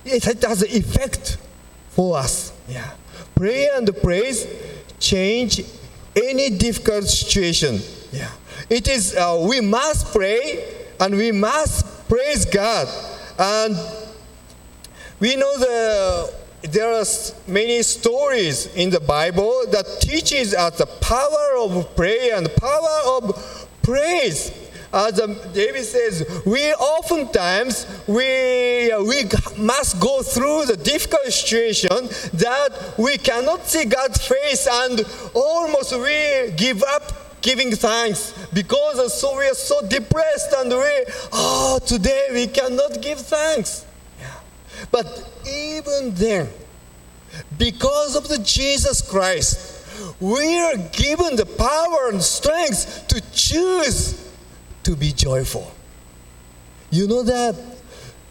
[0.05, 1.37] It has effect
[1.89, 2.53] for us.
[2.67, 2.89] Yeah.
[3.35, 4.47] Prayer and praise
[4.99, 5.61] change
[6.15, 7.79] any difficult situation.
[8.11, 8.29] Yeah.
[8.69, 12.87] It is, uh, we must pray and we must praise God.
[13.37, 13.75] And
[15.19, 16.33] we know the,
[16.63, 17.05] there are
[17.47, 23.17] many stories in the Bible that teaches us the power of prayer and the power
[23.17, 24.51] of praise.
[24.93, 29.23] As um, David says, we oftentimes we, uh, we
[29.57, 31.89] must go through the difficult situation
[32.33, 39.37] that we cannot see God's face and almost we give up giving thanks because so
[39.37, 43.85] we are so depressed and we oh today we cannot give thanks.
[44.91, 45.05] But
[45.47, 46.49] even then,
[47.57, 49.80] because of the Jesus Christ,
[50.19, 54.31] we are given the power and strength to choose
[54.83, 55.71] to be joyful.
[56.89, 57.55] You know that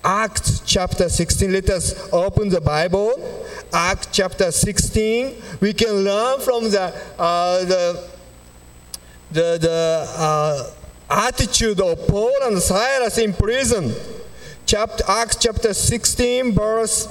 [0.04, 3.44] Acts chapter 16, let us open the Bible.
[3.72, 8.08] Acts chapter 16, we can learn from the, uh, the,
[9.30, 10.70] the, the uh,
[11.10, 13.92] attitude of Paul and Silas in prison.
[14.64, 17.08] Chapter, Acts chapter 16, verse,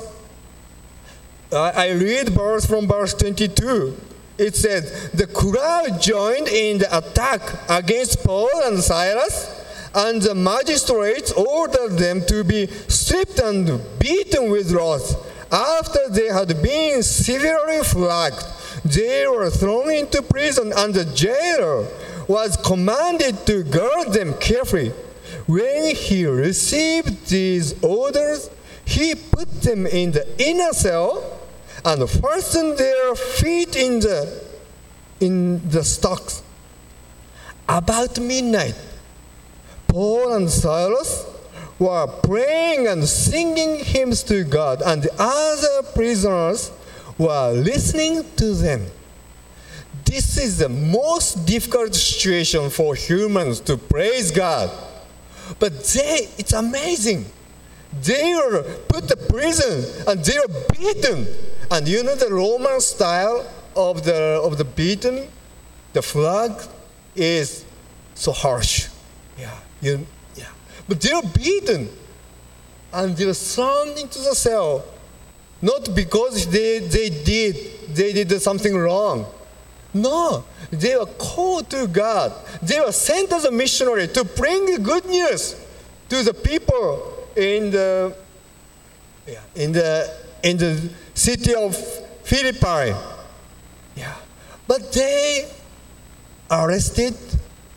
[1.51, 3.95] uh, I read verse from verse 22
[4.40, 9.56] it says, The crowd joined in the attack against Paul and Silas,
[9.94, 15.16] and the magistrates ordered them to be stripped and beaten with rods.
[15.52, 18.44] After they had been severely flogged,
[18.86, 21.88] they were thrown into prison, and the jailer
[22.28, 24.90] was commanded to guard them carefully.
[25.48, 28.50] When he received these orders,
[28.86, 31.39] he put them in the inner cell
[31.86, 34.44] and fastened their feet in the
[35.20, 36.44] in the stocks.
[37.68, 38.76] About midnight,
[39.88, 41.26] Paul and Silas
[41.78, 46.72] were praying and singing hymns to God, and the other prisoners
[47.18, 48.86] were listening to them.
[50.06, 54.72] This is the most difficult situation for humans to praise God.
[55.60, 57.26] But they, it's amazing.
[58.02, 61.28] They were put to prison and they were beaten.
[61.72, 63.46] And you know the Roman style
[63.76, 65.28] of the of the beaten,
[65.94, 66.52] the flag
[67.16, 67.64] is
[68.16, 68.88] so harsh.
[69.38, 70.06] Yeah, you,
[70.36, 70.46] yeah.
[70.88, 71.90] But they're beaten,
[72.92, 74.84] and they're thrown into the cell,
[75.62, 77.56] not because they they did
[77.96, 79.26] they did something wrong.
[79.94, 82.34] No, they were called to God.
[82.62, 85.56] They were sent as a missionary to bring the good news
[86.10, 88.16] to the people in the
[89.28, 90.12] yeah, in the
[90.44, 90.90] in the
[91.20, 91.76] city of
[92.24, 92.96] Philippi.
[93.96, 94.16] Yeah,
[94.68, 95.52] but they
[96.50, 97.16] arrested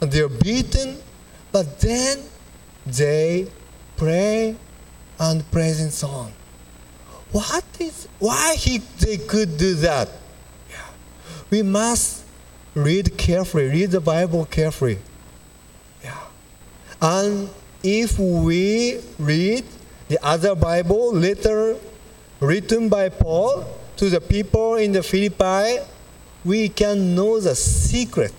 [0.00, 0.98] and they are beaten,
[1.50, 2.22] but then
[2.86, 3.48] they
[3.96, 4.56] pray
[5.18, 6.32] and praise in song.
[7.32, 10.08] What is why he they could do that?
[10.70, 10.76] Yeah.
[11.50, 12.24] We must
[12.74, 14.98] read carefully, read the Bible carefully.
[16.04, 16.18] Yeah.
[17.00, 17.48] And
[17.82, 19.64] if we read
[20.08, 21.76] the other Bible letter
[22.42, 23.64] written by Paul
[23.96, 25.78] to the people in the Philippi,
[26.44, 28.34] we can know the secret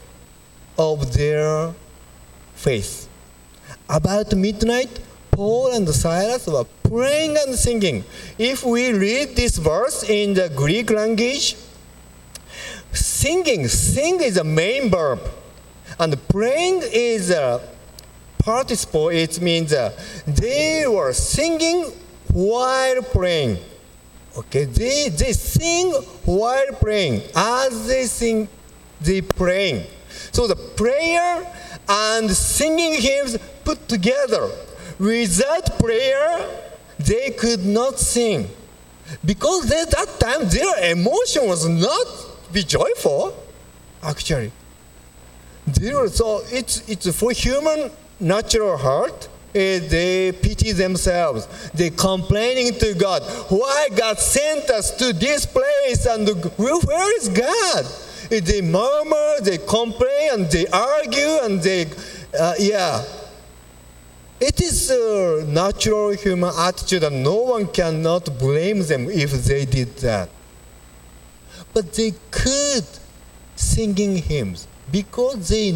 [0.78, 1.74] of their
[2.54, 3.08] faith.
[3.89, 4.99] About midnight,
[5.32, 8.04] Paul and Silas were praying and singing.
[8.38, 11.56] If we read this verse in the Greek language,
[12.91, 15.22] singing, sing is the main verb,
[15.97, 17.62] and praying is a
[18.39, 19.10] participle.
[19.10, 19.97] It means uh,
[20.28, 21.86] they were singing
[22.32, 23.58] while praying.
[24.36, 25.91] Okay, they, they sing
[26.25, 27.21] while praying.
[27.36, 28.47] As they sing,
[28.99, 29.86] they praying.
[30.31, 31.47] So the prayer
[31.88, 34.49] and singing hymns put together.
[34.97, 36.49] Without prayer,
[36.97, 38.49] they could not sing.
[39.23, 42.07] Because at that time, their emotion was not
[42.51, 43.36] be joyful,
[44.01, 44.51] actually.
[45.67, 51.47] They were, so it's, it's for human natural heart, they pity themselves.
[51.74, 56.28] They complaining to God, why God sent us to this place and
[56.58, 57.86] where is God?
[58.30, 61.86] They murmur, they complain, and they argue, and they,
[62.39, 63.04] uh, yeah.
[64.39, 69.95] It is a natural human attitude, and no one cannot blame them if they did
[69.97, 70.30] that.
[71.74, 72.86] But they could
[73.56, 75.72] singing hymns because they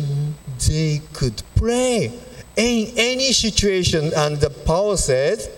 [0.67, 2.11] they could pray
[2.57, 4.11] in any situation.
[4.15, 5.49] And the Paul says,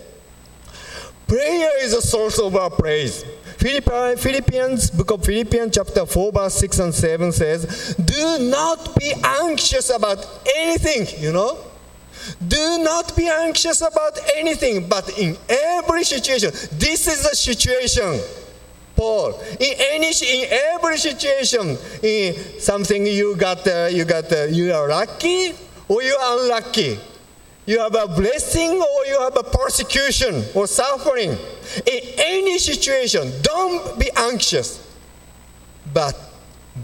[1.26, 3.24] prayer is a source of our praise.
[3.56, 9.90] Philippians, book of Philippians, chapter 4, verse 6 and 7 says, Do not be anxious
[9.90, 10.26] about
[10.56, 11.58] anything, you know.
[12.46, 18.20] Do not be anxious about anything, but in every situation, this is the situation.
[18.96, 24.72] Paul, in any, in every situation, in something you got, uh, you got, uh, you
[24.72, 25.54] are lucky
[25.90, 26.98] or you are unlucky.
[27.66, 31.30] You have a blessing or you have a persecution or suffering.
[31.30, 34.86] In any situation, don't be anxious.
[35.92, 36.16] But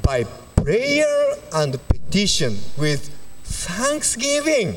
[0.02, 0.24] by
[0.57, 3.09] prayer and petition with
[3.44, 4.76] thanksgiving,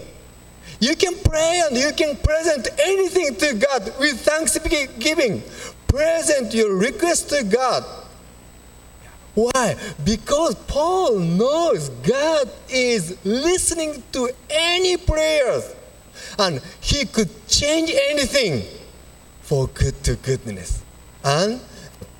[0.80, 5.42] you can pray and you can present anything to God with thanksgiving.
[5.88, 7.84] Present your request to God.
[9.40, 9.76] Why?
[10.04, 15.76] Because Paul knows God is listening to any prayers
[16.38, 18.64] and he could change anything
[19.42, 20.84] for good to goodness.
[21.24, 21.62] And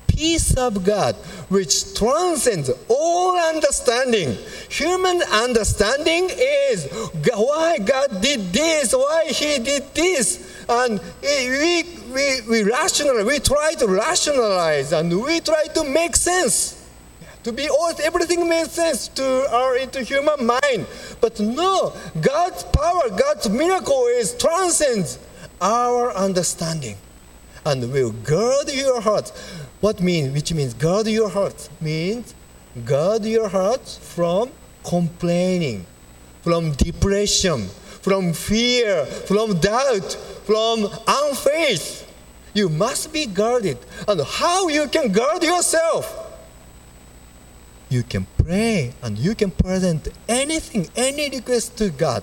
[0.06, 1.14] peace of God,
[1.48, 4.36] which transcends all understanding.
[4.70, 6.88] Human understanding is
[7.34, 10.64] why God did this, why He did this.
[10.68, 16.79] And we, we, we rationalize, we try to rationalize and we try to make sense.
[17.44, 20.86] To be all, everything makes sense to our into human mind.
[21.20, 25.18] But no, God's power, God's miracle is transcends
[25.60, 26.96] our understanding
[27.64, 29.30] and will guard your heart.
[29.80, 30.34] What means?
[30.34, 32.34] Which means guard your heart means
[32.84, 34.50] guard your heart from
[34.84, 35.84] complaining,
[36.42, 37.68] from depression,
[38.02, 40.12] from fear, from doubt,
[40.44, 42.06] from unfaith.
[42.54, 43.78] You must be guarded.
[44.08, 46.29] And how you can guard yourself?
[47.90, 52.22] You can pray and you can present anything, any request to God.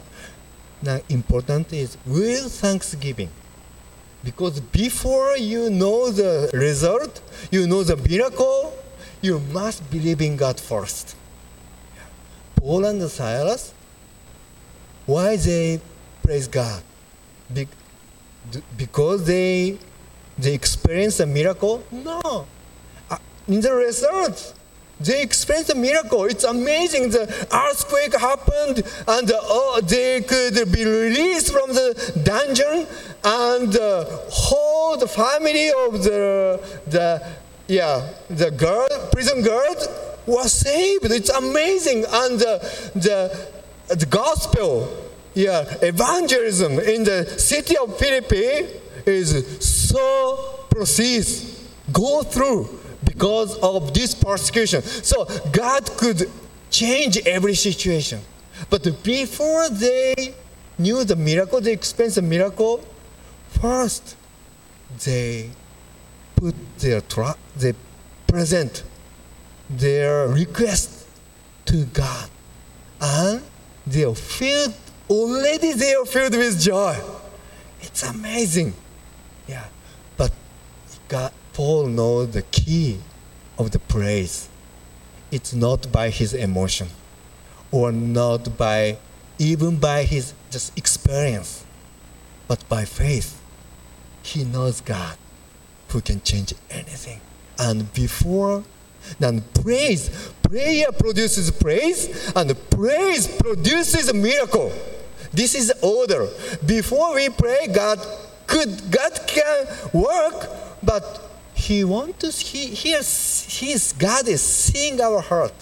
[0.81, 3.29] Now, important is with thanksgiving.
[4.23, 8.73] Because before you know the result, you know the miracle,
[9.21, 11.15] you must believe in God first.
[12.55, 13.73] Paul and Silas
[15.07, 15.79] why they
[16.21, 16.83] praise God?
[17.51, 17.67] Be-
[18.77, 19.77] because they
[20.37, 21.81] they experience a miracle?
[21.91, 22.45] No.
[23.09, 24.53] Uh, in the result,
[24.99, 26.25] they experienced a miracle.
[26.25, 27.11] It's amazing.
[27.11, 32.87] The earthquake happened, and uh, oh, they could be released from the dungeon,
[33.23, 37.27] and the whole the family of the the
[37.67, 39.75] yeah the girl prison girl
[40.25, 41.05] was saved.
[41.05, 42.57] It's amazing, and uh,
[42.95, 43.47] the
[43.87, 44.89] the gospel,
[45.33, 48.67] yeah, evangelism in the city of Philippi
[49.05, 52.76] is so proceeds, go through
[53.17, 54.83] because of this persecution.
[54.83, 56.29] So God could
[56.69, 58.21] change every situation.
[58.69, 60.35] But before they
[60.77, 62.85] knew the miracle, they experienced the miracle,
[63.49, 64.15] first
[65.03, 65.49] they
[66.35, 67.73] put their trust, they
[68.27, 68.83] present
[69.67, 71.07] their request
[71.65, 72.29] to God.
[73.01, 73.41] And
[73.87, 74.75] they are filled,
[75.09, 76.99] already they are filled with joy.
[77.81, 78.73] It's amazing.
[79.47, 79.65] Yeah.
[80.17, 80.31] But
[81.07, 82.99] God, Paul knows the key
[83.57, 84.47] of the praise.
[85.31, 86.89] It's not by his emotion
[87.71, 88.99] or not by
[89.39, 91.65] even by his just experience,
[92.47, 93.41] but by faith.
[94.21, 95.17] He knows God
[95.87, 97.21] who can change anything.
[97.57, 98.63] And before
[99.17, 104.71] then praise, prayer produces praise, and praise produces a miracle.
[105.33, 106.27] This is the order.
[106.63, 107.97] Before we pray, God
[108.45, 110.49] could God can work,
[110.83, 111.26] but
[111.67, 115.53] He wants to he hears His God is seeing our heart.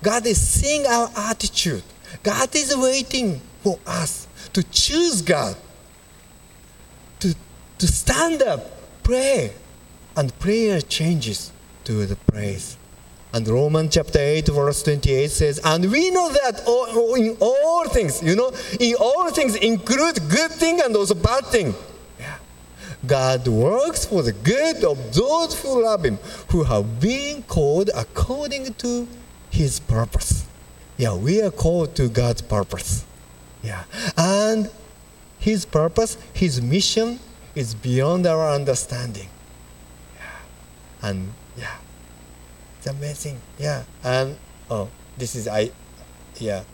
[0.00, 1.82] God is seeing our attitude.
[2.22, 5.56] God is waiting for us to choose God.
[7.18, 7.34] To,
[7.78, 8.60] to stand up,
[9.02, 9.52] pray,
[10.16, 11.50] and prayer changes
[11.82, 12.76] to the praise.
[13.32, 18.22] And Romans chapter 8, verse 28 says, And we know that all, in all things,
[18.22, 21.74] you know, in all things include good thing and also bad thing.
[23.06, 28.74] God works for the good of those who love Him, who have been called according
[28.74, 29.08] to
[29.50, 30.46] His purpose.
[30.96, 33.04] Yeah, we are called to God's purpose.
[33.62, 33.84] Yeah.
[34.16, 34.70] And
[35.38, 37.20] His purpose, His mission
[37.54, 39.28] is beyond our understanding.
[40.16, 41.08] Yeah.
[41.08, 41.76] And yeah.
[42.78, 43.40] It's amazing.
[43.58, 43.84] Yeah.
[44.04, 44.36] And
[44.70, 44.88] oh,
[45.18, 45.70] this is I
[46.38, 46.64] yeah.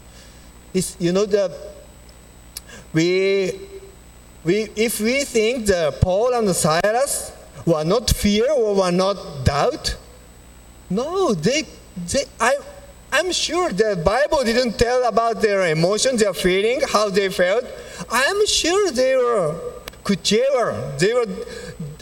[0.73, 1.51] This you know the
[2.93, 3.59] we
[4.47, 7.33] we if we think that Paul and Silas
[7.67, 9.97] were not fear or were not doubt,
[10.89, 11.65] no, they
[12.13, 12.57] they I
[13.13, 17.65] I'm sure the Bible didn't tell about their emotions, their feeling, how they felt.
[18.11, 19.55] I'm sure they were
[20.07, 21.27] whichever they were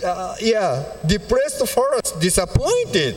[0.05, 3.17] uh, yeah depressed first, disappointed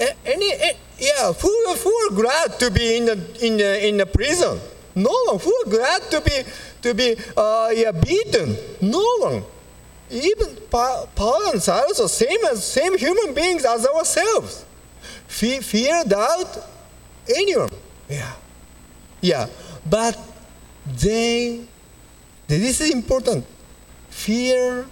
[0.00, 0.52] any,
[0.98, 4.60] yeah, who, who are glad to be in the, in the, in the prison?
[4.94, 5.38] No.
[5.38, 6.42] Who are glad to be,
[6.82, 8.56] to be uh, yeah, beaten?
[8.80, 9.42] No one.
[10.10, 14.64] Even Pa- Paul and Silas are same as same human beings as ourselves.
[15.26, 16.58] Fe- fear, doubt,
[17.34, 17.68] anyone.
[18.08, 18.32] Yeah,
[19.20, 19.46] yeah.
[19.88, 20.18] But
[20.86, 21.66] they,
[22.46, 23.44] this is important.
[24.08, 24.86] Fear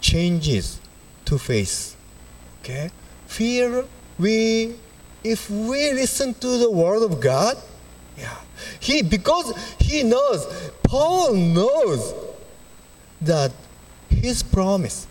[0.00, 0.80] changes
[1.24, 1.96] to faith.
[2.60, 2.90] Okay,
[3.26, 3.84] fear
[4.18, 4.74] we
[5.24, 7.56] if we listen to the word of God,
[8.80, 12.14] he because he knows, Paul knows
[13.20, 13.52] that
[14.08, 15.06] his promise,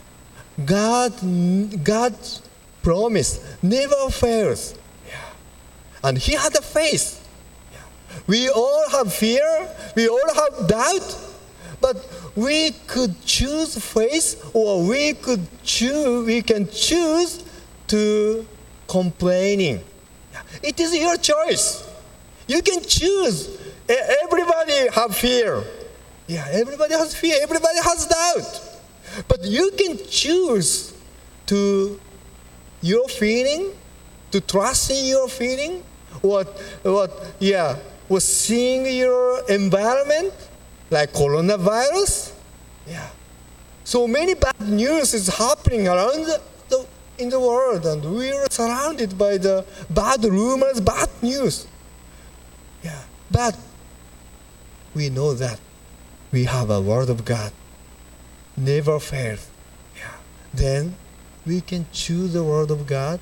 [0.66, 1.14] God,
[1.84, 2.42] God's
[2.84, 4.76] promise never fails.
[6.04, 7.18] And he had a faith.
[8.28, 11.18] We all have fear, we all have doubt,
[11.80, 17.44] but we could choose faith or we could choose we can choose
[17.88, 18.46] to
[18.88, 19.82] complaining.
[20.64, 21.88] It is your choice.
[22.52, 23.48] You can choose.
[23.88, 25.64] Everybody have fear.
[26.28, 27.38] Yeah, everybody has fear.
[27.42, 28.54] Everybody has doubt.
[29.30, 30.94] But you can choose
[31.46, 31.98] to
[32.82, 33.72] your feeling,
[34.32, 35.84] to trust in your feeling,
[36.20, 36.48] what
[36.84, 37.80] what yeah,
[38.10, 40.34] was seeing your environment
[40.90, 42.34] like coronavirus.
[42.86, 43.08] Yeah.
[43.86, 46.86] So many bad news is happening around the, the,
[47.18, 51.66] in the world, and we are surrounded by the bad rumors, bad news.
[53.32, 53.58] But
[54.94, 55.60] we know that
[56.32, 57.52] we have a word of God,
[58.58, 59.48] never fails.
[59.96, 60.16] Yeah,
[60.54, 60.96] then
[61.46, 63.20] we can choose the word of God,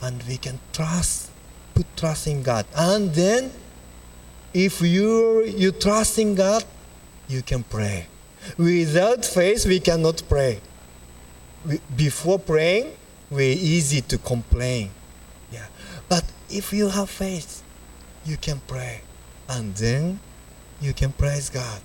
[0.00, 1.30] and we can trust,
[1.74, 3.50] put trust in God, and then
[4.52, 6.64] if you you trust in God,
[7.28, 8.06] you can pray.
[8.56, 10.60] Without faith, we cannot pray.
[11.66, 12.92] We, before praying,
[13.30, 14.90] we're easy to complain.
[15.50, 15.66] Yeah.
[16.08, 17.62] But if you have faith,
[18.24, 19.00] you can pray.
[19.48, 20.20] And then
[20.80, 21.80] you can praise God.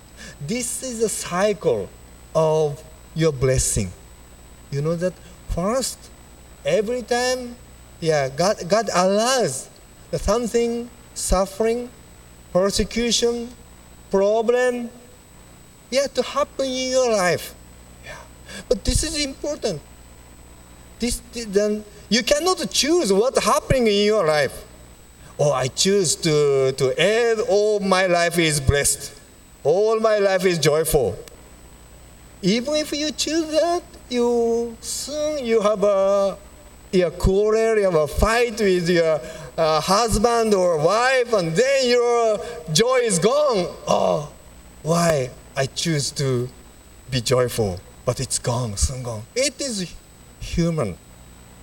[0.46, 1.88] This is a cycle
[2.34, 2.82] of
[3.14, 3.90] your blessing.
[4.70, 5.14] You know that
[5.48, 5.98] first,
[6.64, 7.56] every time,
[8.00, 9.68] yeah, God, God allows
[10.12, 11.90] something, suffering,
[12.52, 13.50] persecution,
[14.10, 14.90] problem,
[15.90, 17.54] yeah, to happen in your life.
[18.04, 18.16] Yeah.
[18.68, 19.80] But this is important.
[20.98, 24.64] This, then you cannot choose what's happening in your life.
[25.42, 29.18] Oh, I choose to, to end all my life is blessed.
[29.64, 31.18] All my life is joyful.
[32.42, 36.36] Even if you choose that, you soon you have a
[36.92, 39.18] your quarrel, you have a fight with your
[39.56, 43.74] uh, husband or wife, and then your joy is gone.
[43.88, 44.30] Oh,
[44.82, 45.30] why?
[45.56, 46.50] I choose to
[47.10, 49.22] be joyful, but it's gone, soon gone.
[49.34, 49.94] It is
[50.40, 50.98] human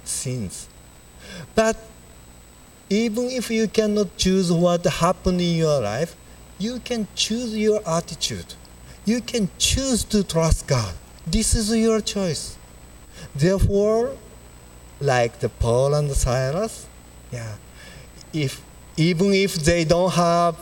[0.04, 0.68] sins.
[1.54, 1.78] But
[2.90, 6.16] even if you cannot choose what happened in your life,
[6.58, 8.54] you can choose your attitude.
[9.06, 10.94] You can choose to trust God.
[11.26, 12.58] This is your choice.
[13.36, 14.16] Therefore,
[15.00, 16.88] like the Paul and the Silas,
[17.32, 17.56] yeah,
[18.34, 18.62] if
[18.96, 20.58] even if they don't have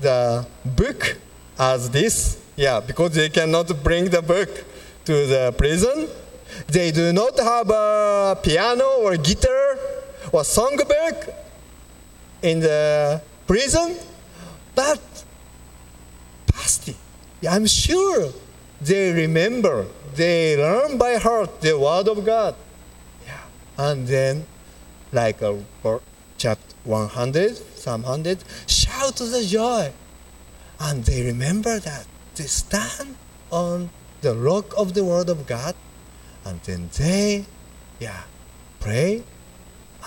[0.00, 1.16] the book
[1.58, 4.64] as this, yeah, because they cannot bring the book
[5.06, 6.08] to the prison,
[6.68, 9.78] they do not have a piano or guitar
[10.32, 11.34] or songbook
[12.42, 13.96] in the prison,
[14.74, 15.00] but
[16.46, 16.96] pasty.
[17.48, 18.32] I'm sure
[18.80, 22.54] they remember, they learn by heart the word of God.
[23.26, 23.38] Yeah.
[23.78, 24.46] And then,
[25.12, 26.00] like uh, a
[26.36, 29.92] chapter 100, Psalm 100, shout the joy.
[30.80, 33.16] And they remember that they stand
[33.50, 33.90] on
[34.22, 35.74] the rock of the word of God,
[36.44, 37.44] and then they,
[38.00, 38.22] yeah,
[38.80, 39.22] pray,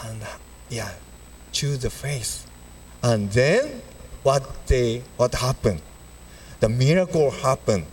[0.03, 0.21] and
[0.69, 0.91] yeah,
[1.55, 2.45] choose the faith.
[3.01, 3.81] And then
[4.23, 5.81] what they what happened?
[6.59, 7.85] The miracle happened.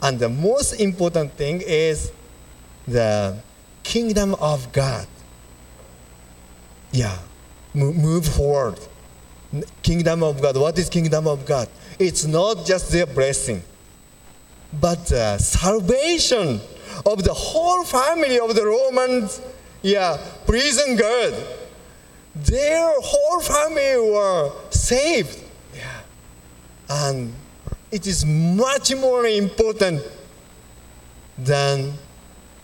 [0.00, 2.10] And the most important thing is
[2.88, 3.38] the
[3.84, 5.06] kingdom of God.
[6.90, 7.18] Yeah,
[7.74, 8.80] move forward.
[9.82, 10.56] Kingdom of God.
[10.56, 11.68] What is kingdom of God?
[11.98, 13.62] It's not just their blessing,
[14.80, 16.60] but the salvation
[17.04, 19.40] of the whole family of the Romans,
[19.82, 21.34] yeah, prison guard.
[22.34, 25.38] Their whole family were saved.
[25.74, 26.00] Yeah.
[26.88, 27.34] And
[27.90, 30.02] it is much more important
[31.36, 31.94] than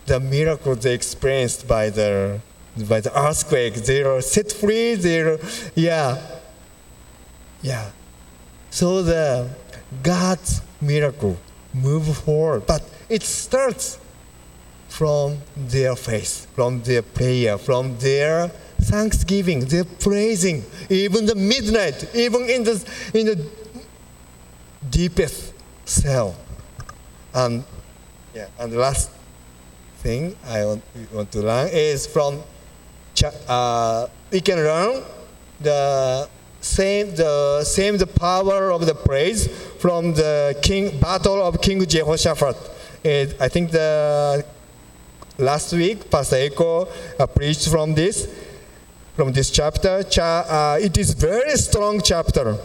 [0.05, 2.39] the miracle they experienced by the
[2.87, 3.75] by the earthquake.
[3.75, 4.95] They are set free.
[4.95, 5.39] They are,
[5.75, 6.17] yeah,
[7.61, 7.91] yeah.
[8.71, 9.49] So the
[10.01, 11.37] God's miracle
[11.73, 13.99] move forward, but it starts
[14.87, 18.51] from their faith, from their prayer, from their
[18.89, 22.75] thanksgiving, their praising, even the midnight, even in the
[23.13, 23.37] in the
[24.89, 25.53] deepest
[25.85, 26.35] cell.
[27.33, 27.63] And
[28.33, 29.11] yeah, and the last
[29.97, 30.83] thing I want,
[31.13, 32.41] want to learn is from
[33.47, 35.03] uh, we can learn
[35.59, 36.27] the
[36.61, 39.47] same the same the power of the praise
[39.79, 42.57] from the king battle of King Jehoshaphat.
[43.03, 44.43] It, I think the
[45.37, 46.87] last week Pastor Eko
[47.19, 48.27] uh, preached from this
[49.19, 50.01] from this chapter.
[50.03, 52.57] Cha, uh, it is very strong chapter.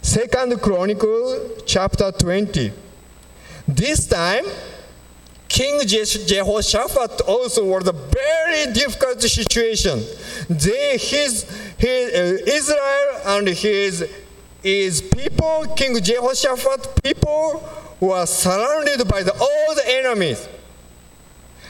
[0.00, 2.72] Second Chronicle chapter 20.
[3.68, 4.44] This time
[5.46, 10.02] King Jehoshaphat also was a very difficult situation.
[10.50, 11.48] They, his,
[11.78, 14.10] his uh, Israel and his,
[14.60, 17.62] his people, King Jehoshaphat people,
[18.00, 20.48] were surrounded by the, all the enemies.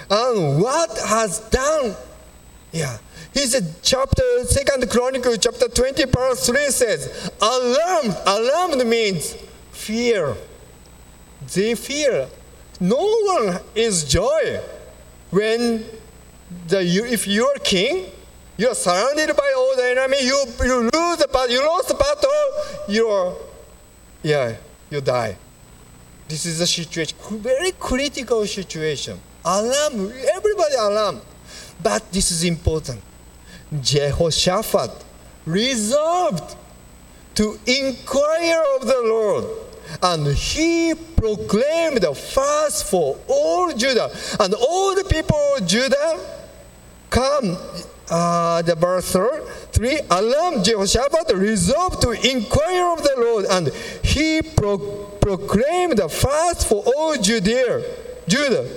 [0.08, 1.94] And what has done?
[2.72, 2.96] Yeah.
[3.34, 8.16] He said, chapter, second Chronicle, chapter 20, verse 3 says, alarmed.
[8.26, 9.36] Alarmed means
[9.72, 10.36] fear.
[11.54, 12.28] They fear
[12.82, 14.60] no one is joy
[15.30, 15.84] when
[16.66, 18.10] the, you, if you're king,
[18.56, 22.88] you're surrounded by all the enemy, you, you lose the battle, you lost the battle,
[22.88, 23.36] you're,
[24.22, 24.56] yeah,
[24.90, 25.36] you die.
[26.26, 29.20] This is a situation, very critical situation.
[29.44, 31.20] Alarm, everybody alarm.
[31.80, 33.00] But this is important.
[33.80, 34.90] Jehoshaphat
[35.46, 36.56] resolved
[37.34, 39.62] to inquire of the Lord
[40.02, 44.10] and he proclaimed a fast for all Judah.
[44.40, 46.18] And all the people of Judah
[47.10, 47.56] come,
[48.10, 49.12] uh, the verse
[49.72, 53.68] 3, Alam Jehoshaphat resolved to inquire of the Lord, and
[54.04, 54.78] he pro-
[55.20, 57.82] proclaimed a fast for all Judea,
[58.26, 58.68] Judah.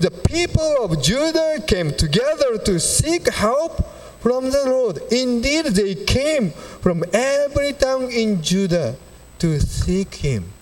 [0.00, 3.86] The people of Judah came together to seek help
[4.22, 4.98] from the Lord.
[5.10, 8.94] Indeed, they came from every town in Judah
[9.40, 10.52] to seek him.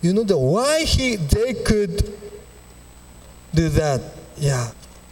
[0.00, 2.14] you know the why he they could
[3.54, 4.00] do that.
[4.36, 4.70] Yeah,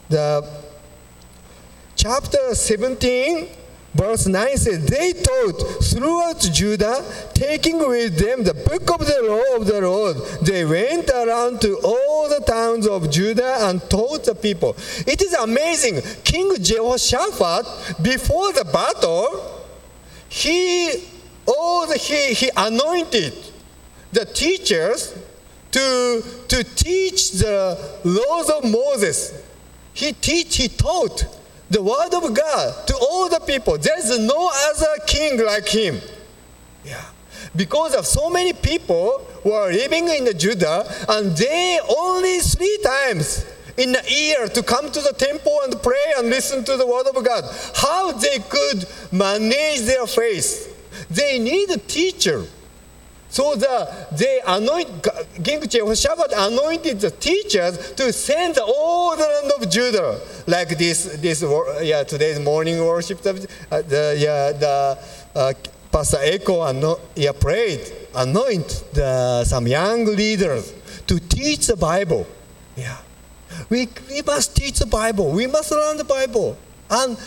[0.08, 0.48] the
[1.96, 3.48] chapter 17
[3.96, 9.56] verse 9 says they taught throughout judah taking with them the book of the law
[9.56, 14.34] of the lord they went around to all the towns of judah and taught the
[14.34, 14.76] people.
[15.06, 16.00] It is amazing.
[16.24, 19.64] King jehoshaphat before the battle
[20.28, 21.08] he
[21.46, 23.32] all the, he, he anointed
[24.12, 25.16] the teachers
[25.70, 29.42] to, to teach the laws of moses.
[29.94, 31.24] He teach he taught
[31.70, 33.76] the word of God to all the people.
[33.78, 36.00] There's no other king like him.
[36.84, 37.02] Yeah.
[37.54, 43.44] Because of so many people were living in the Judah, and they only three times
[43.76, 47.06] in a year to come to the temple and pray and listen to the word
[47.06, 47.44] of God.
[47.74, 50.72] How they could manage their faith?
[51.10, 52.44] They need a teacher.
[53.36, 55.06] So the, they anoint,
[55.44, 61.44] King Jehoshaphat anointed the teachers to send all the land of Judah, like this, this
[61.82, 63.32] yeah, today's morning worship, uh,
[63.82, 64.98] the, yeah, the
[65.34, 65.52] uh,
[65.92, 67.82] Pastor Eko ano, yeah, prayed,
[68.14, 70.72] anoint the, some young leaders
[71.06, 72.26] to teach the Bible.
[72.74, 72.96] Yeah,
[73.68, 75.30] we, we must teach the Bible.
[75.30, 76.56] We must learn the Bible.
[76.88, 77.18] And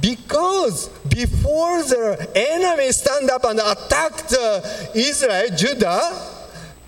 [0.00, 6.28] because before the enemy stand up and attack the Israel, Judah,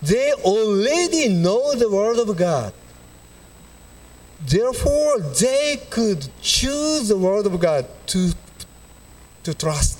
[0.02, 2.72] they already know the word of God.
[4.46, 8.32] Therefore, they could choose the word of God to,
[9.42, 9.98] to trust.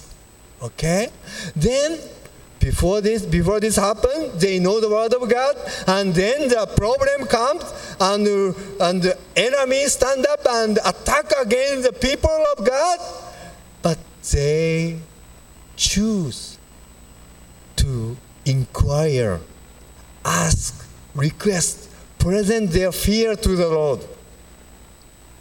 [0.63, 1.09] Okay?
[1.57, 1.99] Then
[2.65, 5.55] before this before this happened they know the word of god
[5.87, 7.63] and then the problem comes
[8.01, 8.27] and,
[8.81, 12.99] and the enemy stand up and attack against the people of god.
[13.83, 13.99] But
[14.33, 14.99] they
[15.77, 16.59] choose
[17.77, 19.41] to inquire
[20.25, 24.05] ask request present their fear to the lord.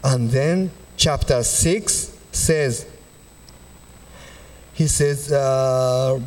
[0.03, 2.85] And then chapter 6 says
[4.73, 6.19] he says uh,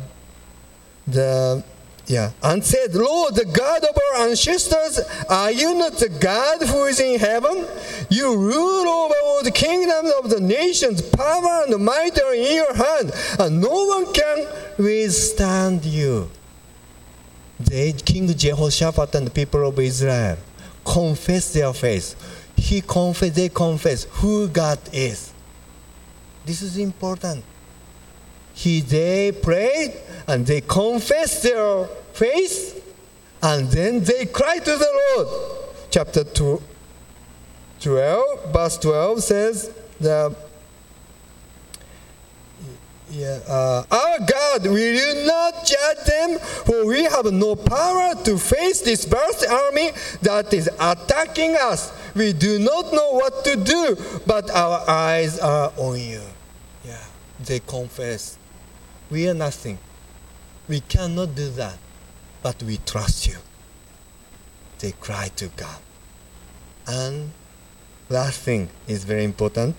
[1.07, 1.63] the
[2.05, 2.31] yeah.
[2.41, 4.99] And said lord the god of our ancestors
[5.29, 7.65] are you not the god who is in heaven?
[8.09, 12.73] You rule over all the kingdoms of the nations power and might are in your
[12.73, 14.47] hand and no one can
[14.77, 16.29] withstand you.
[17.59, 20.37] They king jehoshaphat and the people of israel
[20.85, 22.15] confess their faith.
[22.55, 25.33] He confess they confess who god is.
[26.45, 27.43] This is important
[28.57, 29.93] he they prayed
[30.27, 32.83] and they confessed their faith
[33.43, 35.27] and then they cried to the Lord.
[35.91, 36.59] Chapter 2,
[37.79, 40.35] 12, verse 12 says, the,
[43.11, 46.39] yeah, uh, Our God, will you not judge them?
[46.39, 49.91] For we have no power to face this vast army
[50.23, 51.93] that is attacking us.
[52.15, 56.21] We do not know what to do, but our eyes are on you.
[56.83, 57.03] Yeah,
[57.39, 58.36] they confess.
[59.09, 59.77] We are nothing.
[60.67, 61.77] We cannot do that,
[62.43, 63.37] but we trust you.
[64.79, 65.79] They cry to God.
[66.85, 67.31] And
[68.09, 69.75] last thing is very important.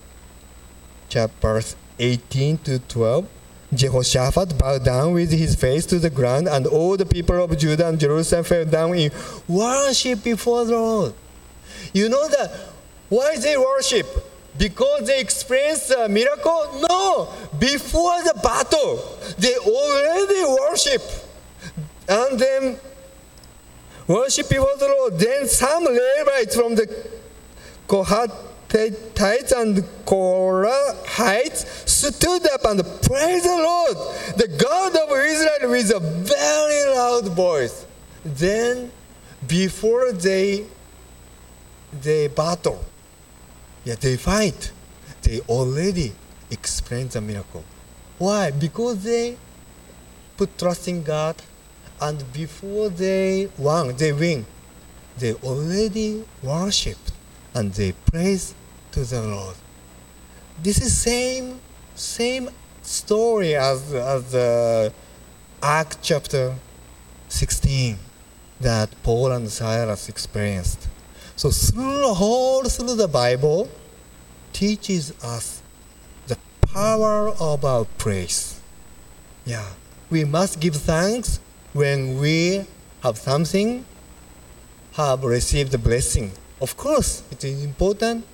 [1.09, 3.29] Chapters 18 to 12.
[3.75, 7.89] Jehoshaphat bowed down with his face to the ground, and all the people of Judah
[7.89, 9.11] and Jerusalem fell down in
[9.47, 11.15] worship before the Lord.
[11.93, 12.51] You know that
[13.11, 14.07] why they worship?
[14.59, 16.85] Because they experienced a miracle?
[16.89, 17.29] No.
[17.59, 18.97] Before the battle,
[19.39, 21.03] they already worship.
[22.09, 22.81] And then
[24.09, 25.19] worship before the Lord.
[25.19, 26.87] Then some Levites from the
[27.87, 33.97] Kohathites and Korahites stood up and praised the Lord,
[34.37, 37.87] the God of Israel, with a very loud voice.
[38.25, 38.91] Then,
[39.47, 40.67] before they
[42.03, 42.85] they battle,
[43.89, 44.71] yeah, they fight.
[45.23, 46.13] They already
[46.51, 47.65] explain the miracle.
[48.19, 48.51] Why?
[48.51, 49.39] Because they
[50.37, 51.37] put trust in God,
[51.99, 54.45] and before they won, they win.
[55.19, 56.99] They already worship
[57.55, 58.55] and they praise
[58.93, 59.57] to the Lord.
[60.63, 61.59] This is same
[61.95, 62.51] same
[62.83, 64.91] story as as uh,
[65.63, 66.55] Act chapter
[67.29, 67.97] 16
[68.61, 70.89] that Paul and Silas experienced.
[71.37, 73.69] So through the whole through the Bible
[74.53, 75.63] teaches us
[76.27, 76.37] the
[76.73, 78.61] power of our praise.
[79.45, 79.67] Yeah.
[80.11, 81.41] We must give thanks
[81.73, 82.65] when we
[83.03, 83.85] have something,
[84.93, 86.33] have received the blessing.
[86.61, 88.25] Of course, it is important,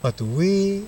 [0.00, 0.86] but we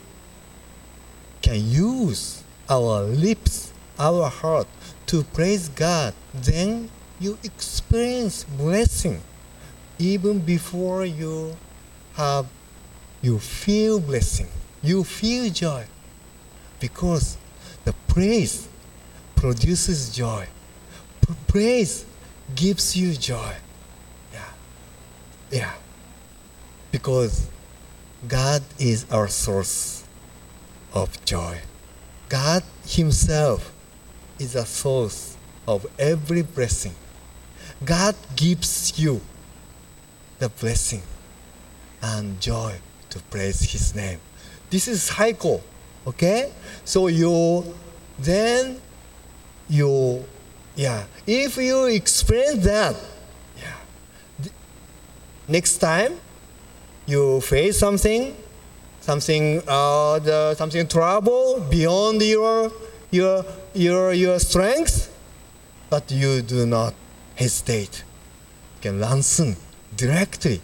[1.42, 4.66] can use our lips, our heart
[5.06, 6.14] to praise God.
[6.32, 6.90] Then
[7.20, 9.20] you experience blessing
[9.98, 11.56] even before you
[12.14, 12.46] have
[13.24, 14.48] you feel blessing.
[14.82, 15.86] You feel joy.
[16.78, 17.38] Because
[17.86, 18.68] the praise
[19.34, 20.46] produces joy.
[21.46, 22.04] Praise
[22.54, 23.54] gives you joy.
[24.30, 24.50] Yeah.
[25.50, 25.74] Yeah.
[26.92, 27.48] Because
[28.28, 30.04] god is our source
[30.92, 31.60] of joy.
[32.28, 33.72] God himself
[34.38, 36.94] is a source of every blessing.
[37.82, 39.22] God gives you
[40.38, 41.02] the blessing
[42.02, 42.74] and joy
[43.14, 44.18] to praise his name.
[44.70, 45.62] This is cycle
[46.06, 46.52] okay?
[46.84, 47.64] So you
[48.18, 48.80] then
[49.68, 50.24] you
[50.76, 51.04] yeah.
[51.26, 52.96] If you experience that
[53.56, 54.50] yeah.
[55.48, 56.20] Next time
[57.06, 58.36] you face something
[59.00, 62.72] something uh, the, something trouble beyond your
[63.10, 63.44] your
[63.74, 65.10] your your strength
[65.90, 66.94] but you do not
[67.36, 68.04] hesitate.
[68.76, 69.54] You can answer
[69.96, 70.60] directly.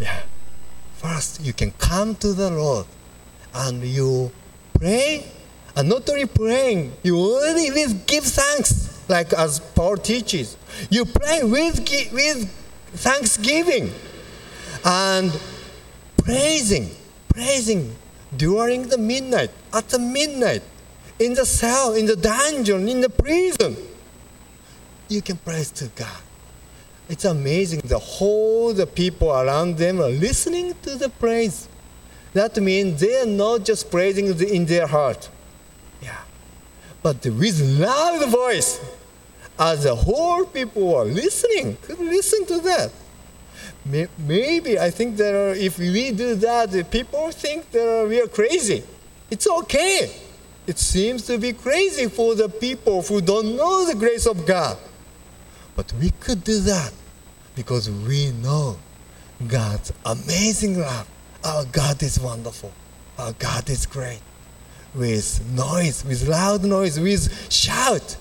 [0.00, 0.22] Yeah
[1.22, 2.86] first you can come to the lord
[3.54, 4.30] and you
[4.74, 5.26] pray.
[5.74, 10.56] And not only praying you already with give thanks like as paul teaches.
[10.90, 11.78] You pray with
[12.12, 12.50] with
[12.92, 13.90] thanksgiving
[14.84, 15.32] and
[16.18, 16.90] praising
[17.28, 17.96] praising
[18.36, 20.62] during the midnight at the midnight
[21.18, 23.76] in the cell in the dungeon in the prison.
[25.08, 26.22] You can praise to god
[27.08, 27.80] it's amazing.
[27.84, 31.68] The whole the people around them are listening to the praise.
[32.32, 35.28] That means they are not just praising in their heart.
[36.00, 36.18] Yeah.
[37.02, 38.80] But with loud voice.
[39.58, 42.90] As the whole people are listening could listen to that.
[43.84, 48.28] May- maybe i think that if we do that the people think that we are
[48.28, 48.82] crazy.
[49.30, 50.14] It's okay.
[50.66, 54.78] It seems to be crazy for the people who don't know the grace of god
[55.76, 56.92] but we could do that
[57.54, 58.78] because we know
[59.46, 61.08] God's amazing love.
[61.44, 62.72] Our God is wonderful.
[63.18, 64.20] Our God is great.
[64.94, 68.16] With noise, with loud noise, with shout,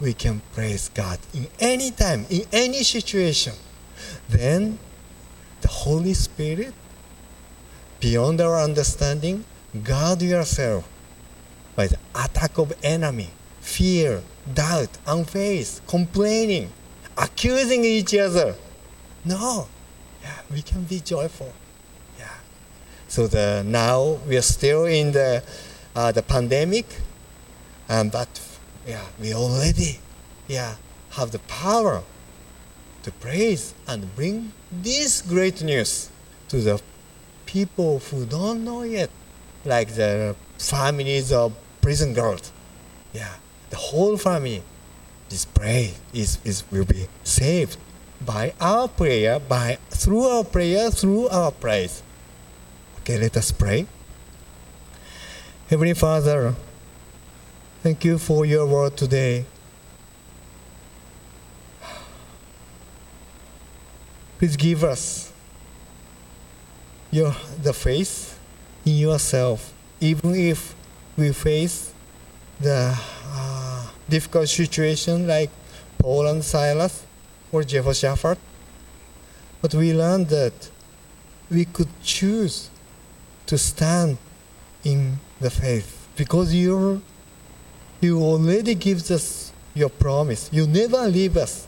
[0.00, 3.54] we can praise God in any time, in any situation.
[4.28, 4.78] Then
[5.62, 6.74] the Holy Spirit,
[7.98, 9.44] beyond our understanding,
[9.82, 10.86] guard yourself
[11.74, 14.22] by the attack of enemy, fear,
[14.52, 16.70] doubt, unfaith, complaining,
[17.16, 18.54] accusing each other.
[19.24, 19.68] No,
[20.22, 21.52] yeah, we can be joyful.
[22.18, 22.30] Yeah.
[23.08, 25.42] So the now we are still in the
[25.94, 26.86] uh, the pandemic,
[27.88, 28.28] um, but
[28.86, 30.00] yeah, we already
[30.46, 30.76] yeah
[31.10, 32.02] have the power
[33.02, 36.10] to praise and bring this great news
[36.48, 36.80] to the
[37.46, 39.10] people who don't know yet,
[39.64, 42.52] like the families of prison girls.
[43.12, 43.34] Yeah,
[43.70, 44.62] the whole family
[45.30, 47.76] is pray is, is will be saved
[48.24, 52.02] by our prayer, by through our prayer, through our praise.
[53.00, 53.86] Okay, let us pray.
[55.68, 56.54] Heavenly Father,
[57.82, 59.44] thank you for your word today.
[64.38, 65.32] Please give us
[67.10, 68.38] your the faith
[68.84, 70.74] in yourself, even if
[71.16, 71.92] we face
[72.60, 72.98] the
[74.08, 75.50] difficult situation like
[75.98, 77.04] Paul and Silas
[77.52, 78.38] or Jehoshaphat.
[79.62, 80.70] But we learned that
[81.50, 82.70] we could choose
[83.46, 84.18] to stand
[84.84, 87.02] in the faith because you
[88.00, 90.48] you already gives us your promise.
[90.52, 91.66] You never leave us.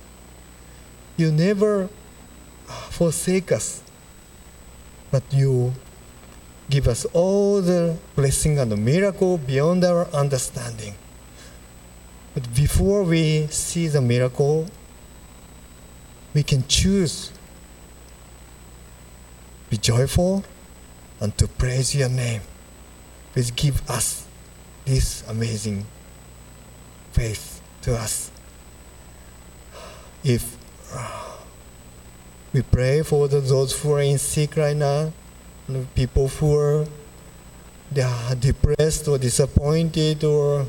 [1.17, 1.89] You never
[2.91, 3.83] forsake us.
[5.11, 5.73] But you
[6.69, 10.95] give us all the blessing and the miracle beyond our understanding.
[12.39, 14.69] But before we see the miracle,
[16.33, 17.33] we can choose
[19.69, 20.45] be joyful
[21.19, 22.43] and to praise your name.
[23.33, 24.25] Please give us
[24.85, 25.85] this amazing
[27.11, 28.31] faith to us.
[30.23, 30.57] If
[30.95, 31.39] uh,
[32.53, 35.13] we pray for the, those who are in sick right now,
[35.97, 36.87] people who are
[37.91, 40.67] they are depressed or disappointed or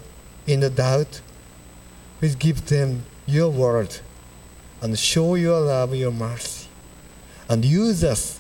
[0.47, 1.21] in the doubt,
[2.19, 3.97] please give them your word
[4.81, 6.67] and show your love, your mercy,
[7.47, 8.39] and use us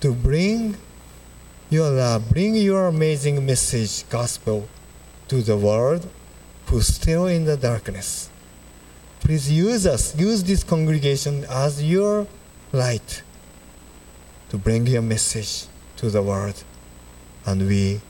[0.00, 0.76] to bring
[1.68, 4.68] your love, bring your amazing message, gospel,
[5.28, 6.08] to the world
[6.66, 8.30] who's still in the darkness.
[9.20, 12.26] Please use us, use this congregation as your
[12.72, 13.22] light
[14.48, 16.64] to bring your message to the world.
[17.46, 18.00] And we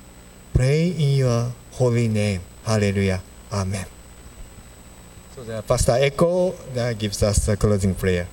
[0.55, 2.41] pray in your holy name.
[2.65, 3.23] Hallelujah.
[3.53, 4.00] Amen.
[5.41, 8.29] So the Pastor Eko gives us the closing prayer.